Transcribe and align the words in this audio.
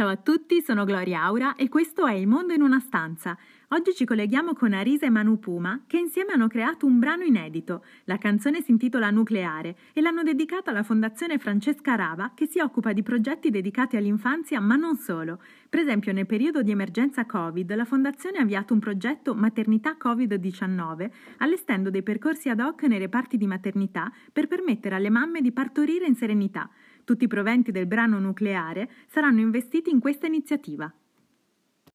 Ciao 0.00 0.08
a 0.08 0.16
tutti, 0.16 0.62
sono 0.62 0.84
Gloria 0.84 1.24
Aura 1.24 1.56
e 1.56 1.68
questo 1.68 2.06
è 2.06 2.14
Il 2.14 2.26
mondo 2.26 2.54
in 2.54 2.62
una 2.62 2.80
stanza. 2.80 3.36
Oggi 3.68 3.94
ci 3.94 4.06
colleghiamo 4.06 4.54
con 4.54 4.72
Arisa 4.72 5.04
e 5.04 5.10
Manu 5.10 5.38
Puma 5.38 5.82
che 5.86 5.98
insieme 5.98 6.32
hanno 6.32 6.48
creato 6.48 6.86
un 6.86 6.98
brano 6.98 7.22
inedito. 7.22 7.84
La 8.04 8.16
canzone 8.16 8.62
si 8.62 8.70
intitola 8.70 9.10
Nucleare 9.10 9.76
e 9.92 10.00
l'hanno 10.00 10.22
dedicata 10.22 10.70
alla 10.70 10.84
Fondazione 10.84 11.36
Francesca 11.36 11.96
Rava 11.96 12.32
che 12.34 12.46
si 12.46 12.60
occupa 12.60 12.94
di 12.94 13.02
progetti 13.02 13.50
dedicati 13.50 13.98
all'infanzia 13.98 14.58
ma 14.58 14.74
non 14.74 14.96
solo. 14.96 15.38
Per 15.68 15.80
esempio 15.80 16.14
nel 16.14 16.24
periodo 16.24 16.62
di 16.62 16.70
emergenza 16.70 17.26
Covid 17.26 17.74
la 17.74 17.84
Fondazione 17.84 18.38
ha 18.38 18.42
avviato 18.42 18.72
un 18.72 18.80
progetto 18.80 19.34
Maternità 19.34 19.98
Covid-19 20.02 21.10
allestendo 21.40 21.90
dei 21.90 22.02
percorsi 22.02 22.48
ad 22.48 22.60
hoc 22.60 22.84
nei 22.84 22.98
reparti 22.98 23.36
di 23.36 23.46
maternità 23.46 24.10
per 24.32 24.48
permettere 24.48 24.94
alle 24.94 25.10
mamme 25.10 25.42
di 25.42 25.52
partorire 25.52 26.06
in 26.06 26.14
serenità. 26.14 26.70
Tutti 27.10 27.24
i 27.24 27.26
proventi 27.26 27.72
del 27.72 27.88
brano 27.88 28.20
nucleare 28.20 28.88
saranno 29.12 29.40
investiti 29.40 29.90
in 29.90 29.98
questa 29.98 30.26
iniziativa. 30.28 30.88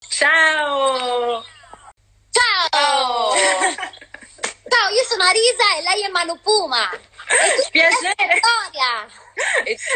Ciao! 0.09 1.41
Ciao! 2.30 3.31
Ciao, 4.67 4.89
io 4.91 5.03
sono 5.08 5.23
Arisa 5.23 5.77
e 5.77 5.81
lei 5.84 6.03
è 6.03 6.09
Manu 6.09 6.38
Puma. 6.41 6.91
E 6.91 7.70
Piacere! 7.72 8.41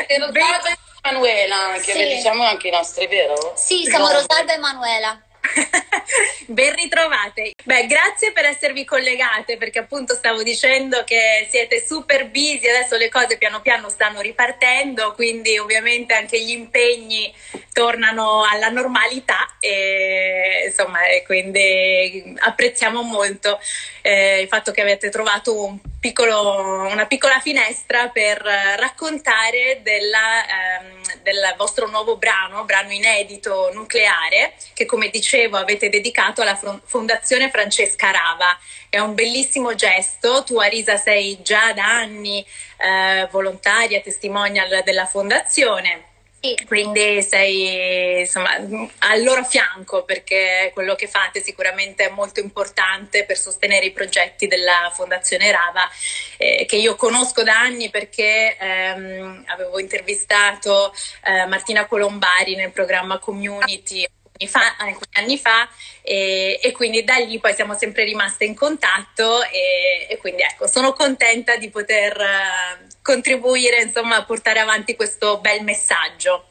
E 0.07 0.17
Rosalba 0.19 0.69
e 0.69 0.77
Emanuela 1.03 1.55
anche, 1.73 1.91
Sì. 1.91 2.15
diciamo 2.15 2.45
anche 2.45 2.69
i 2.69 2.71
nostri, 2.71 3.05
vero? 3.07 3.51
Sì, 3.57 3.83
siamo 3.83 4.07
No. 4.07 4.13
Rosalba 4.13 4.53
e 4.53 4.55
Emanuela. 4.55 5.21
Ben 6.47 6.73
ritrovate. 6.73 7.51
Beh, 7.63 7.85
grazie 7.85 8.31
per 8.31 8.45
esservi 8.45 8.83
collegate 8.83 9.57
perché 9.57 9.79
appunto 9.79 10.15
stavo 10.15 10.41
dicendo 10.41 11.03
che 11.03 11.47
siete 11.47 11.85
super 11.85 12.27
busy, 12.29 12.67
adesso 12.67 12.97
le 12.97 13.09
cose 13.09 13.37
piano 13.37 13.61
piano 13.61 13.87
stanno 13.89 14.19
ripartendo, 14.19 15.13
quindi 15.13 15.59
ovviamente 15.59 16.15
anche 16.15 16.41
gli 16.41 16.49
impegni 16.49 17.31
tornano 17.71 18.43
alla 18.43 18.69
normalità 18.69 19.57
e 19.59 20.65
insomma, 20.67 20.99
quindi 21.25 22.33
apprezziamo 22.39 23.03
molto 23.03 23.59
eh, 24.01 24.41
il 24.41 24.47
fatto 24.47 24.71
che 24.71 24.81
avete 24.81 25.09
trovato 25.09 25.65
un 25.65 25.77
piccolo- 25.99 26.87
una 26.89 27.05
piccola 27.05 27.39
finestra 27.39 28.07
per 28.09 28.45
eh, 28.45 28.75
raccontare 28.77 29.81
della, 29.83 30.45
ehm, 30.47 31.01
del 31.21 31.53
vostro 31.57 31.87
nuovo 31.87 32.17
brano, 32.17 32.63
brano 32.63 32.91
inedito 32.91 33.69
nucleare, 33.73 34.53
che 34.73 34.85
come 34.85 35.09
dicevo 35.09 35.57
avete 35.57 35.89
dedicato 35.89 36.41
alla 36.41 36.59
Fondazione 36.83 37.49
Francesca 37.49 38.11
Rava. 38.11 38.57
È 38.89 38.99
un 38.99 39.13
bellissimo 39.13 39.75
gesto, 39.75 40.43
tu 40.43 40.57
Arisa 40.57 40.97
sei 40.97 41.41
già 41.41 41.73
da 41.73 41.85
anni 41.85 42.45
eh, 42.77 43.27
volontaria, 43.31 44.01
testimonial 44.01 44.81
della 44.83 45.05
fondazione. 45.05 46.08
Sì. 46.41 46.57
Quindi 46.65 47.21
sei 47.21 48.19
insomma 48.21 48.55
al 48.55 49.23
loro 49.23 49.43
fianco 49.43 50.03
perché 50.05 50.71
quello 50.73 50.95
che 50.95 51.07
fate 51.07 51.41
sicuramente 51.41 52.05
è 52.05 52.11
molto 52.11 52.39
importante 52.39 53.25
per 53.25 53.37
sostenere 53.37 53.85
i 53.85 53.91
progetti 53.91 54.47
della 54.47 54.89
Fondazione 54.93 55.51
Rava 55.51 55.89
eh, 56.37 56.65
che 56.65 56.77
io 56.77 56.95
conosco 56.95 57.43
da 57.43 57.59
anni 57.59 57.89
perché 57.89 58.55
ehm, 58.57 59.43
avevo 59.47 59.79
intervistato 59.79 60.93
eh, 61.25 61.45
Martina 61.45 61.85
Colombari 61.85 62.55
nel 62.55 62.71
programma 62.71 63.19
Community 63.19 64.07
anni 64.39 64.47
fa- 64.47 64.75
alcuni 64.77 65.11
anni 65.13 65.37
fa 65.37 65.69
e, 66.01 66.59
e 66.61 66.71
quindi 66.71 67.03
da 67.03 67.15
lì 67.15 67.39
poi 67.39 67.53
siamo 67.53 67.75
sempre 67.75 68.05
rimaste 68.05 68.45
in 68.45 68.55
contatto 68.55 69.43
e, 69.43 70.07
e 70.09 70.17
quindi 70.17 70.43
ecco 70.43 70.67
sono 70.67 70.93
contenta 70.93 71.57
di 71.57 71.69
poter 71.69 72.19
eh, 72.19 72.87
contribuire 73.01 73.81
insomma 73.81 74.17
a 74.17 74.23
portare 74.23 74.59
avanti 74.59 74.95
questo 74.95 75.39
bel 75.39 75.63
messaggio. 75.63 76.45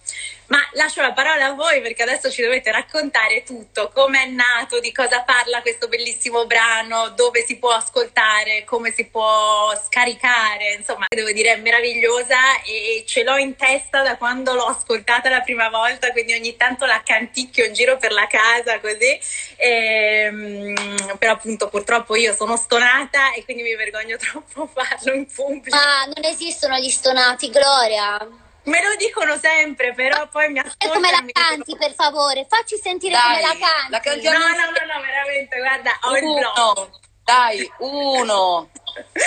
Ma 0.49 0.59
lascio 0.73 1.03
la 1.03 1.13
parola 1.13 1.47
a 1.47 1.53
voi 1.53 1.83
perché 1.83 2.03
adesso 2.03 2.31
ci 2.31 2.43
dovete 2.43 2.71
raccontare 2.71 3.43
tutto, 3.43 3.91
come 3.93 4.23
è 4.23 4.27
nato, 4.27 4.81
di 4.81 4.93
cosa 4.93 5.23
parla 5.23 5.61
questo 5.61 5.89
bellissimo 5.89 6.47
brano, 6.47 7.11
dove 7.11 7.45
si 7.45 7.59
può 7.59 7.73
ascoltare, 7.73 8.65
come 8.65 8.93
si 8.93 9.05
può 9.05 9.71
scaricare, 9.85 10.77
insomma, 10.79 11.05
devo 11.15 11.33
dire 11.33 11.53
è 11.53 11.57
meravigliosa 11.57 12.63
e 12.65 13.05
ce 13.07 13.25
l'ho 13.25 13.37
in 13.37 13.57
testa 13.57 14.01
da 14.03 14.17
quando 14.17 14.55
l'ho 14.55 14.65
ascoltata 14.65 15.29
la 15.29 15.43
prima 15.43 15.69
volta, 15.69 16.13
quindi 16.13 16.33
ogni 16.33 16.57
tanto 16.57 16.87
la 16.87 17.03
canticchio 17.05 17.67
in 17.67 17.75
giro 17.75 17.99
per 17.99 18.13
la 18.13 18.27
casa 18.27 18.81
così, 18.81 19.21
Ehm, 19.61 21.17
però 21.19 21.33
appunto 21.33 21.69
purtroppo 21.69 22.15
io 22.15 22.33
sono 22.33 22.57
stonata 22.57 23.33
e 23.33 23.45
quindi 23.45 23.65
mi 23.65 23.75
vergogno 23.75 24.17
troppo 24.19 24.63
a 24.63 24.67
farlo 24.67 25.15
in 25.15 25.27
pubblico. 25.27 25.77
Ma 25.77 26.05
non 26.05 26.25
esistono 26.25 26.79
gli 26.79 26.91
stonati, 26.91 27.51
Gloria. 27.51 28.47
Me 28.69 28.83
lo 28.83 28.95
dicono 28.97 29.39
sempre, 29.39 29.93
però 29.95 30.29
poi 30.29 30.51
mi 30.51 30.59
E 30.59 30.63
ascoltano. 30.63 30.93
come 30.93 31.11
la 31.11 31.25
e 31.25 31.33
canti, 31.33 31.77
per 31.77 31.93
favore? 31.95 32.47
Facci 32.49 32.77
sentire 32.83 33.15
Dai, 33.15 33.23
come 33.23 33.41
la 33.41 33.67
canti. 33.67 33.91
la 33.91 33.97
No, 33.97 34.01
cantiamo 34.03 34.39
no, 34.39 34.49
no, 34.49 34.95
no, 34.95 35.01
veramente, 35.01 35.57
guarda, 35.59 35.99
ho 36.03 36.17
il 36.17 36.23
blocco. 36.23 36.73
Uno, 36.81 36.91
dai, 37.25 37.73
uno, 37.79 38.71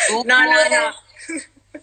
due, 0.10 0.24
No, 0.26 0.40
no, 0.44 0.68
no, 0.70 0.96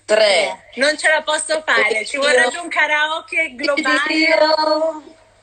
tre. 0.04 0.70
non 0.76 0.96
ce 0.98 1.08
la 1.08 1.22
posso 1.22 1.62
fare, 1.64 2.04
ci 2.06 2.16
vorrebbe 2.16 2.58
un 2.58 2.68
karaoke 2.68 3.54
globale. 3.54 4.36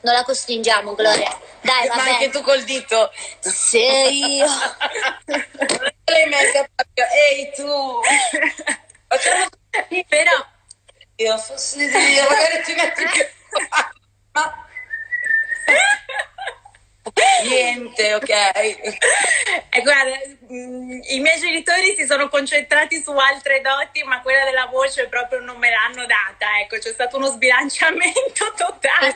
Non 0.00 0.14
la 0.14 0.22
costringiamo, 0.22 0.94
Gloria. 0.94 1.36
Dai, 1.62 1.88
va 1.88 1.96
Ma 1.96 2.02
anche 2.04 2.28
tu 2.30 2.40
col 2.42 2.62
dito. 2.62 3.10
Se 3.40 3.78
io... 3.80 4.46
L'hai 5.26 6.28
messa 6.28 6.68
proprio. 6.74 7.04
Ehi 7.30 7.50
tu. 7.56 8.00
Facciamo 9.08 9.46
Però, 10.08 10.46
io 11.16 11.38
fossi 11.38 11.78
Dio, 11.88 12.22
magari 12.28 12.64
ci 12.64 12.74
metti 12.74 13.04
più. 13.04 13.26
Ma 14.32 14.66
niente, 17.42 18.14
ok. 18.14 18.28
eh, 18.28 19.82
guarda, 19.82 20.16
mh, 20.48 21.00
i 21.10 21.20
miei 21.20 21.38
genitori 21.38 21.94
si 21.96 22.06
sono 22.06 22.28
concentrati 22.28 23.02
su 23.02 23.10
altre 23.12 23.60
doti, 23.60 24.02
ma 24.02 24.20
quella 24.20 24.44
della 24.44 24.66
voce 24.66 25.08
proprio 25.08 25.40
non 25.40 25.56
me 25.58 25.70
l'hanno 25.70 26.06
data. 26.06 26.58
Ecco, 26.60 26.78
c'è 26.78 26.92
stato 26.92 27.16
uno 27.16 27.28
sbilanciamento 27.28 28.52
totale. 28.56 29.12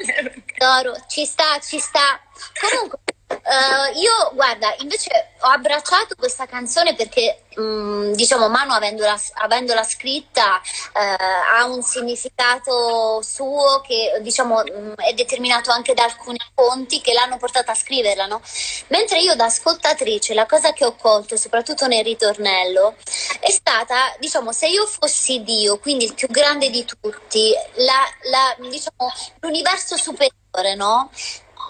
Tesoro, 0.57 0.95
ci 1.09 1.25
sta, 1.27 1.59
ci 1.61 1.79
sta. 1.79 2.21
Comunque, 2.61 2.99
eh, 3.31 3.99
io 3.99 4.31
guarda, 4.35 4.75
invece 4.79 5.11
ho 5.41 5.49
abbracciato 5.49 6.15
questa 6.17 6.47
canzone 6.47 6.95
perché, 6.95 7.45
mm, 7.59 8.13
diciamo, 8.13 8.49
Manu 8.49 8.73
avendola, 8.73 9.19
avendola 9.35 9.85
scritta 9.85 10.61
eh, 10.61 11.17
ha 11.59 11.65
un 11.65 11.83
significato 11.83 13.23
suo 13.23 13.81
che, 13.87 14.19
diciamo, 14.21 14.63
mm, 14.63 14.93
è 14.97 15.13
determinato 15.15 15.71
anche 15.71 15.95
da 15.95 16.05
alcune 16.05 16.39
fonti 16.55 17.01
che 17.01 17.13
l'hanno 17.13 17.37
portata 17.39 17.73
a 17.73 17.75
scriverla, 17.75 18.27
no? 18.27 18.43
Mentre 18.89 19.21
io 19.21 19.35
da 19.37 19.45
ascoltatrice 19.45 20.35
la 20.35 20.47
cosa 20.47 20.73
che 20.73 20.85
ho 20.85 20.97
colto, 20.97 21.37
soprattutto 21.37 21.87
nel 21.87 22.05
ritornello, 22.05 22.97
è 23.41 23.51
stata, 23.51 24.15
diciamo, 24.19 24.53
se 24.53 24.67
io 24.69 24.87
fossi 24.87 25.43
Dio, 25.43 25.79
quindi 25.79 26.05
il 26.05 26.15
più 26.15 26.29
grande 26.29 26.69
di 26.71 26.85
tutti, 26.85 27.53
la, 27.75 28.03
la- 28.31 28.57
diciamo, 28.69 29.13
l'universo 29.41 29.97
superiore, 29.97 30.75
no? 30.75 31.11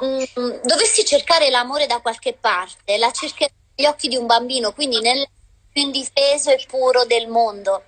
Mm, 0.03 0.61
dovessi 0.65 1.05
cercare 1.05 1.51
l'amore 1.51 1.87
da 1.87 2.01
qualche 2.01 2.33
parte, 2.33 2.97
la 2.97 3.11
cercherei 3.11 3.53
negli 3.77 3.87
occhi 3.87 4.09
di 4.09 4.17
un 4.17 4.27
bambino, 4.27 4.73
quindi 4.73 5.01
nel 5.01 5.27
più 5.71 5.83
indifeso 5.83 6.51
e 6.51 6.65
puro 6.67 7.05
del 7.05 7.29
mondo. 7.29 7.85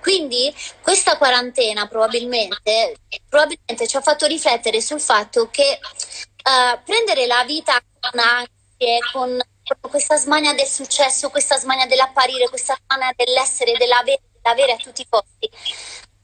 Quindi 0.00 0.54
questa 0.80 1.16
quarantena 1.16 1.86
probabilmente, 1.86 2.96
probabilmente 3.28 3.86
ci 3.86 3.96
ha 3.96 4.00
fatto 4.00 4.26
riflettere 4.26 4.80
sul 4.80 5.00
fatto 5.00 5.48
che 5.50 5.72
eh, 5.72 6.80
prendere 6.84 7.26
la 7.26 7.44
vita 7.44 7.78
con 8.00 8.18
ansie, 8.18 8.98
con 9.12 9.38
questa 9.82 10.16
smania 10.16 10.54
del 10.54 10.66
successo, 10.66 11.30
questa 11.30 11.56
smania 11.56 11.86
dell'apparire, 11.86 12.48
questa 12.48 12.76
smania 12.86 13.12
dell'essere, 13.14 13.76
dell'avere, 13.76 14.22
dell'avere 14.40 14.72
a 14.72 14.76
tutti 14.76 15.02
i 15.02 15.08
costi. 15.08 15.48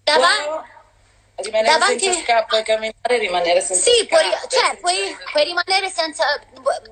Davanti, 0.02 0.74
rimanere 1.36 1.78
davanti- 1.78 2.04
senza 2.04 2.20
scappo 2.20 2.56
e 2.56 2.62
camminare 2.62 3.14
e 3.14 3.18
rimanere 3.18 3.60
senza 3.60 3.90
sì, 3.90 4.06
puoi, 4.06 4.24
scappo. 4.30 4.48
cioè, 4.48 4.76
puoi, 4.78 5.16
puoi 5.32 5.44
rimanere 5.44 5.90
senza, 5.90 6.24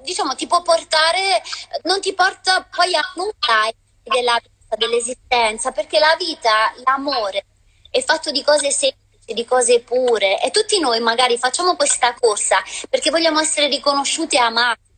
diciamo, 0.03 0.35
ti 0.35 0.47
può 0.47 0.63
portare, 0.63 1.43
non 1.83 2.01
ti 2.01 2.13
porta 2.15 2.67
poi 2.75 2.95
a 2.95 3.03
nulla 3.15 3.71
della 4.03 4.39
vita, 4.43 4.77
dell'esistenza, 4.77 5.73
perché 5.73 5.99
la 5.99 6.15
vita, 6.19 6.73
l'amore 6.85 7.47
è 7.91 8.03
fatto 8.03 8.31
di 8.31 8.43
cose 8.43 8.71
semplici, 8.71 9.33
di 9.33 9.45
cose 9.45 9.81
pure 9.81 10.43
e 10.43 10.51
tutti 10.51 10.79
noi 10.79 11.01
magari 11.01 11.39
facciamo 11.39 11.77
questa 11.77 12.13
corsa 12.13 12.63
perché 12.91 13.09
vogliamo 13.09 13.41
essere 13.41 13.69
riconosciuti 13.69 14.37
e 14.37 14.41
amati 14.41 14.93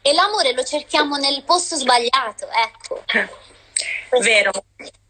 e 0.00 0.12
l'amore 0.12 0.52
lo 0.52 0.62
cerchiamo 0.62 1.16
nel 1.16 1.42
posto 1.44 1.76
sbagliato, 1.76 2.46
ecco. 2.50 3.02
Vero. 4.20 4.52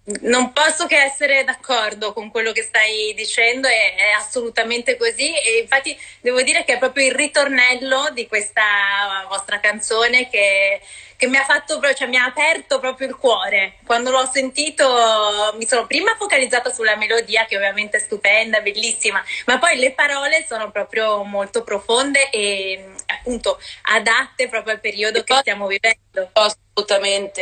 Non 0.06 0.52
posso 0.52 0.86
che 0.86 0.98
essere 0.98 1.44
d'accordo 1.44 2.12
con 2.12 2.30
quello 2.30 2.52
che 2.52 2.62
stai 2.62 3.14
dicendo, 3.16 3.68
è, 3.68 3.94
è, 3.94 4.10
assolutamente 4.10 4.98
così 4.98 5.34
e 5.34 5.60
infatti 5.62 5.98
devo 6.20 6.42
dire 6.42 6.62
che 6.64 6.74
è 6.74 6.78
proprio 6.78 7.06
il 7.06 7.14
ritornello 7.14 8.10
di 8.12 8.26
questa 8.26 9.24
vostra 9.28 9.60
canzone 9.60 10.28
che, 10.28 10.82
che 11.16 11.26
mi 11.26 11.38
ha 11.38 11.44
fatto, 11.44 11.80
cioè 11.94 12.06
mi 12.06 12.18
ha 12.18 12.26
aperto 12.26 12.80
proprio 12.80 13.08
il 13.08 13.16
cuore. 13.16 13.76
Quando 13.86 14.10
l'ho 14.10 14.28
sentito 14.30 15.54
mi 15.56 15.66
sono 15.66 15.86
prima 15.86 16.14
focalizzata 16.16 16.70
sulla 16.70 16.96
melodia 16.96 17.46
che 17.46 17.56
ovviamente 17.56 17.96
è 17.96 18.00
stupenda, 18.00 18.60
bellissima, 18.60 19.24
ma 19.46 19.58
poi 19.58 19.78
le 19.78 19.92
parole 19.92 20.44
sono 20.46 20.70
proprio 20.70 21.22
molto 21.22 21.64
profonde 21.64 22.28
e 22.28 22.92
appunto 23.06 23.58
adatte 23.84 24.50
proprio 24.50 24.74
al 24.74 24.80
periodo 24.80 25.24
che 25.24 25.34
stiamo 25.36 25.66
vivendo. 25.66 26.30
Assolutamente 26.76 27.40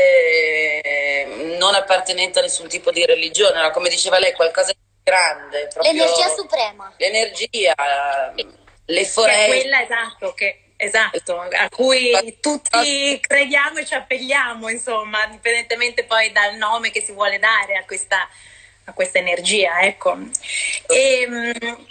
eh, 0.83 1.57
non 1.59 1.75
appartenente 1.75 2.39
a 2.39 2.43
nessun 2.43 2.69
tipo 2.69 2.91
di 2.91 3.05
religione, 3.07 3.63
no? 3.63 3.71
come 3.71 3.89
diceva 3.89 4.19
lei, 4.19 4.35
qualcosa 4.35 4.73
di 4.73 4.79
grande. 5.03 5.69
L'energia 5.81 6.29
suprema. 6.29 6.93
L'energia, 6.99 7.75
le 8.85 9.05
foreste. 9.07 9.47
Che 9.47 9.57
è 9.57 9.61
quella 9.61 9.83
esatto, 9.83 10.35
che 10.35 10.63
Esatto, 10.83 11.39
a 11.39 11.69
cui 11.69 12.11
tutti 12.41 13.21
crediamo 13.21 13.79
e 13.79 13.87
ci 13.87 13.95
appelliamo, 13.95 14.69
insomma, 14.69 15.25
indipendentemente 15.27 16.03
poi 16.03 16.33
dal 16.33 16.57
nome 16.57 16.91
che 16.91 17.01
si 17.01 17.13
vuole 17.13 17.39
dare 17.39 17.77
a 17.77 17.85
questa, 17.85 18.29
a 18.87 18.93
questa 18.93 19.19
energia, 19.19 19.81
ecco. 19.83 20.19
E, 20.89 21.21
ehm, 21.21 21.87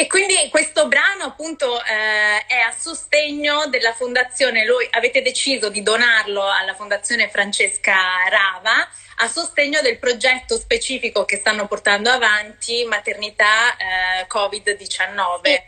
e, 0.00 0.06
quindi 0.06 0.48
questo 0.50 0.88
brano 0.88 1.24
appunto 1.24 1.80
eh, 1.82 2.46
è 2.46 2.58
a 2.58 2.74
sostegno 2.76 3.66
della 3.68 3.92
fondazione, 3.92 4.64
Lui, 4.64 4.86
avete 4.90 5.22
deciso 5.22 5.68
di 5.68 5.82
donarlo 5.82 6.42
alla 6.42 6.74
fondazione 6.74 7.28
Francesca 7.28 7.94
Rava 8.28 8.88
a 9.22 9.28
sostegno 9.28 9.80
del 9.82 9.98
progetto 9.98 10.56
specifico 10.56 11.24
che 11.24 11.36
stanno 11.36 11.66
portando 11.66 12.10
avanti 12.10 12.84
maternità 12.84 13.76
eh, 13.76 14.26
Covid-19. 14.26 15.62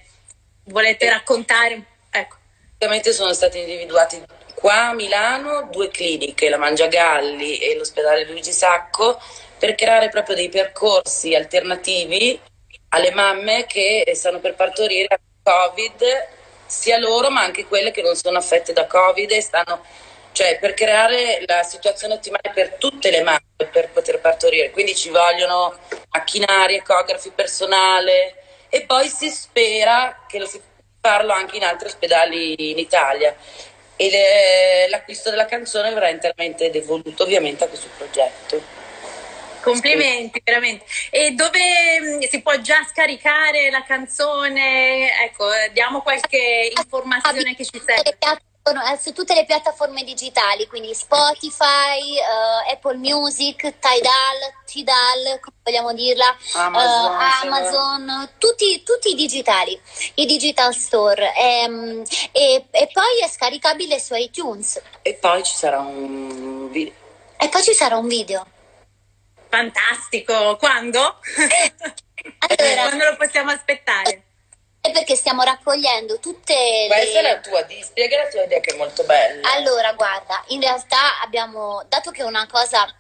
Volete 0.65 1.11
raccontare 1.11 1.85
Ecco. 2.15 2.37
Ovviamente 2.75 3.13
sono 3.13 3.33
stati 3.33 3.59
individuati 3.59 4.23
qua 4.55 4.89
a 4.89 4.95
Milano 4.95 5.69
due 5.71 5.89
cliniche, 5.89 6.51
la 6.51 6.59
Mangiagalli 6.59 7.59
e 7.59 7.75
l'ospedale 7.75 8.27
Luigi 8.27 8.53
Sacco, 8.53 9.19
per 9.59 9.75
creare 9.75 10.11
proprio 10.11 10.37
dei 10.37 10.51
percorsi 10.51 11.35
alternativi 11.35 12.39
alle 12.95 13.11
mamme 13.13 13.67
che 13.67 14.11
stanno 14.15 14.39
per 14.39 14.55
partorire 14.55 15.15
a 15.15 15.19
Covid, 15.43 16.03
sia 16.67 16.99
loro 16.99 17.31
ma 17.31 17.43
anche 17.43 17.67
quelle 17.67 17.91
che 17.91 18.03
non 18.03 18.15
sono 18.17 18.39
affette 18.39 18.73
da 18.73 18.87
Covid 18.87 19.31
e 19.31 19.41
stanno, 19.41 19.85
cioè 20.33 20.59
per 20.59 20.75
creare 20.75 21.43
la 21.47 21.63
situazione 21.63 22.15
ottimale 22.15 22.51
per 22.55 22.75
tutte 22.75 23.11
le 23.11 23.23
mamme 23.23 23.41
per 23.71 23.91
poter 23.91 24.21
partorire. 24.21 24.71
Quindi 24.71 24.95
ci 24.95 25.11
vogliono 25.11 25.77
macchinari, 26.11 26.77
ecografi, 26.77 27.31
personale 27.31 28.35
e 28.69 28.83
poi 28.83 29.09
si 29.09 29.29
spera 29.31 30.25
che 30.29 30.39
lo 30.39 30.47
si 30.47 30.61
farlo 31.01 31.33
anche 31.33 31.57
in 31.57 31.65
altri 31.65 31.89
ospedali 31.89 32.71
in 32.71 32.79
Italia. 32.79 33.35
E 33.97 34.87
l'acquisto 34.89 35.31
della 35.31 35.47
canzone 35.47 35.93
verrà 35.93 36.09
interamente 36.09 36.71
devoluto 36.71 37.23
ovviamente 37.23 37.65
a 37.65 37.69
questo 37.69 37.89
progetto. 37.97 38.82
Complimenti, 39.63 40.39
sì. 40.39 40.43
veramente. 40.45 40.85
E 41.11 41.31
dove 41.33 41.61
mm, 42.01 42.21
si 42.21 42.43
può 42.43 42.57
già 42.61 42.85
scaricare 42.89 43.71
la 43.71 43.83
canzone? 43.85 45.25
Ecco, 45.25 45.47
diamo 45.73 46.03
qualche 46.03 46.73
informazione 46.77 47.55
che 47.55 47.65
ci 47.65 47.81
serve 47.85 48.17
su 49.01 49.13
tutte 49.13 49.35
le 49.35 49.45
piattaforme 49.45 50.05
digitali, 50.05 50.69
quindi 50.69 50.95
Spotify, 50.95 52.17
uh, 52.17 52.71
Apple 52.71 52.97
Music, 52.97 53.57
Tidal, 53.57 54.53
Tidal, 54.65 55.41
come 55.41 55.57
vogliamo 55.65 55.93
dirla, 55.93 56.37
Amazon, 56.55 57.11
uh, 57.11 57.43
Amazon 57.43 58.31
tutti, 58.39 58.83
tutti, 58.85 59.11
i 59.11 59.15
digitali, 59.15 59.79
i 60.15 60.27
digital 60.27 60.73
store. 60.75 61.35
E, 61.35 61.63
ehm, 61.63 62.05
e, 62.31 62.67
e, 62.71 62.89
poi 62.93 63.19
è 63.23 63.29
scaricabile 63.29 63.99
su 63.99 64.15
iTunes. 64.15 64.81
E 65.03 65.15
poi 65.15 65.43
ci 65.43 65.57
sarà 65.57 65.81
un 65.81 66.71
video. 66.71 66.95
E 67.39 67.49
poi 67.49 67.63
ci 67.63 67.75
sarà 67.75 67.97
un 67.97 68.07
video. 68.07 68.47
Fantastico, 69.53 70.57
quando? 70.57 70.99
allora, 72.39 72.83
quando 72.89 73.05
lo 73.05 73.17
possiamo 73.17 73.51
aspettare? 73.51 74.23
perché 74.81 75.15
stiamo 75.15 75.43
raccogliendo 75.43 76.19
tutte 76.19 76.55
le... 76.55 76.95
Questa 76.95 77.19
è 77.19 77.23
la 77.23 77.39
tua, 77.39 77.67
spiega 77.83 78.17
la 78.17 78.29
tua 78.29 78.45
idea 78.45 78.61
che 78.61 78.75
è 78.75 78.77
molto 78.79 79.05
bella. 79.05 79.53
Allora, 79.53 79.93
guarda, 79.93 80.43
in 80.49 80.61
realtà 80.61 81.21
abbiamo, 81.23 81.85
dato 81.89 82.11
che 82.11 82.23
una 82.23 82.47
cosa, 82.51 82.93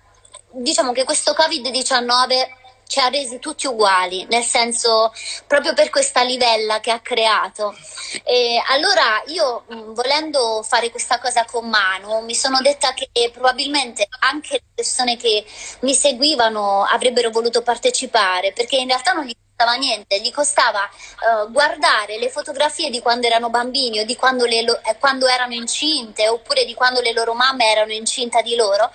diciamo 0.50 0.92
che 0.92 1.04
questo 1.04 1.32
Covid-19 1.32 2.61
ci 2.92 3.00
ha 3.00 3.08
resi 3.08 3.38
tutti 3.38 3.66
uguali, 3.66 4.26
nel 4.28 4.42
senso 4.42 5.14
proprio 5.46 5.72
per 5.72 5.88
questa 5.88 6.22
livella 6.22 6.78
che 6.80 6.90
ha 6.90 7.00
creato. 7.00 7.74
E 8.22 8.62
allora 8.68 9.22
io 9.28 9.64
volendo 9.94 10.62
fare 10.62 10.90
questa 10.90 11.18
cosa 11.18 11.46
con 11.46 11.70
mano 11.70 12.20
mi 12.20 12.34
sono 12.34 12.60
detta 12.60 12.92
che 12.92 13.08
probabilmente 13.32 14.06
anche 14.20 14.56
le 14.56 14.62
persone 14.74 15.16
che 15.16 15.42
mi 15.80 15.94
seguivano 15.94 16.84
avrebbero 16.84 17.30
voluto 17.30 17.62
partecipare 17.62 18.52
perché 18.52 18.76
in 18.76 18.88
realtà 18.88 19.12
non 19.12 19.24
gli 19.24 19.32
costava 19.56 19.78
niente, 19.78 20.20
gli 20.20 20.30
costava 20.30 20.80
uh, 20.82 21.50
guardare 21.50 22.18
le 22.18 22.28
fotografie 22.28 22.90
di 22.90 23.00
quando 23.00 23.26
erano 23.26 23.48
bambini 23.48 24.00
o 24.00 24.04
di 24.04 24.16
quando, 24.16 24.44
le, 24.44 24.60
eh, 24.60 24.96
quando 24.98 25.26
erano 25.26 25.54
incinte 25.54 26.28
oppure 26.28 26.66
di 26.66 26.74
quando 26.74 27.00
le 27.00 27.12
loro 27.12 27.32
mamme 27.32 27.70
erano 27.70 27.92
incinta 27.92 28.42
di 28.42 28.54
loro 28.54 28.90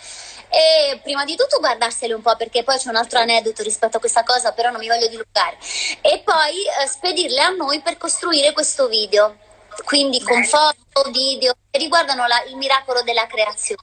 e 0.50 1.00
prima 1.04 1.26
di 1.26 1.36
tutto 1.36 1.60
guardarsele 1.60 2.14
un 2.14 2.22
po' 2.22 2.36
perché 2.36 2.64
poi 2.64 2.78
c'è 2.78 2.90
un 2.90 2.96
altro 2.96 3.20
aneddoto 3.20 3.64
rispetto 3.64 3.98
a 3.98 4.00
questa 4.00 4.24
cosa 4.24 4.52
però 4.54 4.70
non 4.70 4.80
mi 4.80 4.88
voglio 4.88 5.08
dilungare. 5.08 5.58
E 6.02 6.22
poi 6.24 6.64
uh, 6.66 6.88
spedirle 6.88 7.42
a 7.42 7.50
noi 7.50 7.82
per 7.82 7.98
costruire 7.98 8.54
questo 8.54 8.88
video. 8.88 9.38
Quindi 9.84 10.22
con 10.24 10.44
foto, 10.44 11.10
video 11.12 11.54
che 11.70 11.78
riguardano 11.78 12.26
la, 12.26 12.44
il 12.44 12.56
miracolo 12.56 13.04
della 13.04 13.28
creazione. 13.28 13.82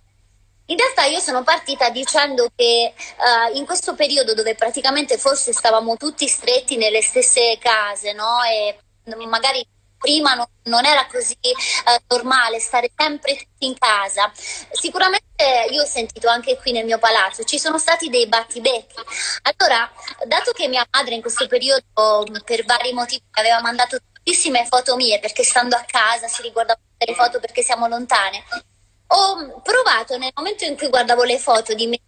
In 0.67 0.79
realtà 0.79 1.05
io 1.05 1.21
sono 1.21 1.43
partita 1.43 1.91
dicendo 1.91 2.49
che 2.57 2.95
uh, 2.97 3.57
in 3.57 3.67
questo 3.67 3.95
periodo 3.95 4.35
dove 4.35 4.55
praticamente 4.55 5.19
forse 5.19 5.53
stavamo 5.53 5.97
tutti 5.97 6.27
stretti 6.27 6.77
nelle 6.77 7.03
stesse 7.03 7.59
case, 7.61 8.13
no? 8.15 8.43
E 8.43 8.79
magari 9.27 9.65
prima 10.05 10.35
non, 10.35 10.47
non 10.65 10.85
era 10.85 11.07
così 11.07 11.39
uh, 11.43 12.15
normale 12.15 12.61
stare 12.61 12.93
sempre 12.95 13.37
tutti 13.37 13.65
in 13.67 13.75
casa. 13.79 14.31
Sicuramente 14.71 15.25
io 15.71 15.83
ho 15.83 15.87
sentito 15.87 16.29
anche 16.29 16.59
qui 16.59 16.73
nel 16.73 16.85
mio 16.85 16.99
palazzo, 16.99 17.43
ci 17.45 17.59
sono 17.59 17.79
stati 17.79 18.11
dei 18.11 18.29
battibecchi. 18.29 19.01
Allora, 19.43 19.91
dato 20.27 20.53
che 20.53 20.69
mia 20.69 20.87
madre 20.91 21.15
in 21.15 21.23
questo 21.23 21.47
periodo 21.47 21.83
per 22.45 22.65
vari 22.67 22.93
motivi 22.93 23.25
aveva 23.33 23.63
mandato 23.63 23.99
tantissime 24.13 24.67
foto 24.67 24.95
mie 24.97 25.19
perché 25.21 25.43
stando 25.43 25.75
a 25.75 25.85
casa 25.87 26.29
si 26.29 26.43
riguardava 26.43 26.79
le 26.99 27.15
foto 27.15 27.41
perché 27.41 27.63
siamo 27.63 27.89
lontane, 27.89 28.45
ho 29.09 29.61
provato 29.63 30.19
nel 30.19 30.33
momento 30.35 30.65
in 30.65 30.77
cui 30.77 30.89
guardavo 30.89 31.23
le 31.25 31.39
foto 31.39 31.73
di 31.75 31.87
me 31.87 31.99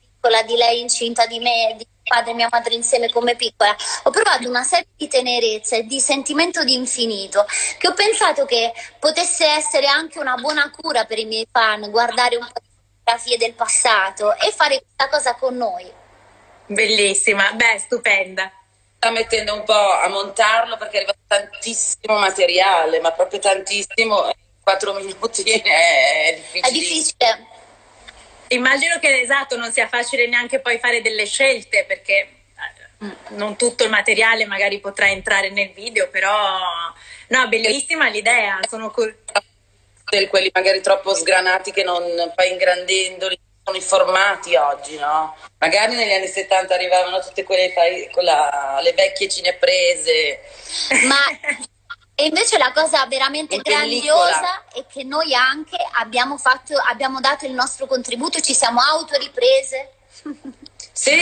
di 0.44 0.56
lei 0.56 0.80
incinta, 0.80 1.24
di 1.26 1.38
me, 1.38 1.76
di 1.78 1.86
padre 2.06 2.30
e 2.30 2.34
mia 2.34 2.48
madre 2.50 2.74
insieme 2.74 3.10
come 3.10 3.36
piccola, 3.36 3.74
ho 4.04 4.10
provato 4.10 4.48
una 4.48 4.62
serie 4.62 4.88
di 4.96 5.08
tenerezza 5.08 5.76
e 5.76 5.84
di 5.84 6.00
sentimento 6.00 6.64
di 6.64 6.74
infinito 6.74 7.44
che 7.78 7.88
ho 7.88 7.94
pensato 7.94 8.44
che 8.44 8.72
potesse 8.98 9.46
essere 9.46 9.86
anche 9.86 10.18
una 10.18 10.36
buona 10.36 10.70
cura 10.70 11.04
per 11.04 11.18
i 11.18 11.24
miei 11.24 11.46
fan, 11.50 11.90
guardare 11.90 12.36
un 12.36 12.46
po' 12.46 12.60
di 12.60 12.68
fotografie 13.04 13.36
del 13.36 13.54
passato 13.54 14.36
e 14.36 14.52
fare 14.52 14.82
questa 14.82 15.08
cosa 15.08 15.34
con 15.34 15.56
noi. 15.56 15.90
Bellissima, 16.66 17.52
beh, 17.52 17.78
stupenda 17.78 18.50
sta 18.96 19.10
mettendo 19.10 19.54
un 19.54 19.64
po' 19.64 19.72
a 19.72 20.08
montarlo 20.08 20.76
perché 20.76 20.98
arriva 20.98 21.14
tantissimo 21.26 22.18
materiale, 22.18 23.00
ma 23.00 23.12
proprio 23.12 23.38
tantissimo. 23.38 24.30
4 24.62 24.94
minuti 24.94 25.42
è 25.62 26.34
difficile. 26.34 26.66
È 26.66 26.72
difficile. 26.72 27.46
Immagino 28.48 28.98
che 28.98 29.20
esatto 29.20 29.56
non 29.56 29.72
sia 29.72 29.88
facile 29.88 30.26
neanche 30.26 30.60
poi 30.60 30.78
fare 30.78 31.02
delle 31.02 31.26
scelte 31.26 31.84
perché 31.86 32.28
mm. 33.04 33.10
non 33.36 33.56
tutto 33.56 33.84
il 33.84 33.90
materiale 33.90 34.46
magari 34.46 34.78
potrà 34.80 35.08
entrare 35.08 35.50
nel 35.50 35.72
video, 35.72 36.08
però 36.08 36.38
no, 37.28 37.48
bellissima 37.48 38.08
l'idea, 38.08 38.58
sono 38.68 38.90
curiosa. 38.90 39.42
Quelli 40.28 40.50
magari 40.54 40.80
troppo 40.80 41.14
sgranati 41.14 41.72
che 41.72 41.82
non 41.82 42.02
poi 42.34 42.52
ingrandendoli 42.52 43.36
sono 43.64 43.76
i 43.76 43.80
formati 43.80 44.54
oggi, 44.54 44.96
no? 44.96 45.34
Magari 45.58 45.96
negli 45.96 46.12
anni 46.12 46.28
70 46.28 46.72
arrivavano 46.72 47.18
tutte 47.20 47.42
quelle 47.42 47.72
con 48.12 48.22
la, 48.22 48.78
le 48.80 48.92
vecchie 48.92 49.28
cineprese. 49.28 50.40
Ma 51.08 51.18
E 52.18 52.24
invece 52.24 52.56
la 52.56 52.72
cosa 52.72 53.04
veramente 53.04 53.58
grandiosa 53.58 54.64
è 54.72 54.86
che 54.90 55.04
noi 55.04 55.34
anche 55.34 55.76
abbiamo, 55.98 56.38
fatto, 56.38 56.74
abbiamo 56.88 57.20
dato 57.20 57.44
il 57.44 57.52
nostro 57.52 57.84
contributo, 57.84 58.40
ci 58.40 58.54
siamo 58.54 58.80
autoriprese. 58.80 59.92
Sì, 60.92 61.14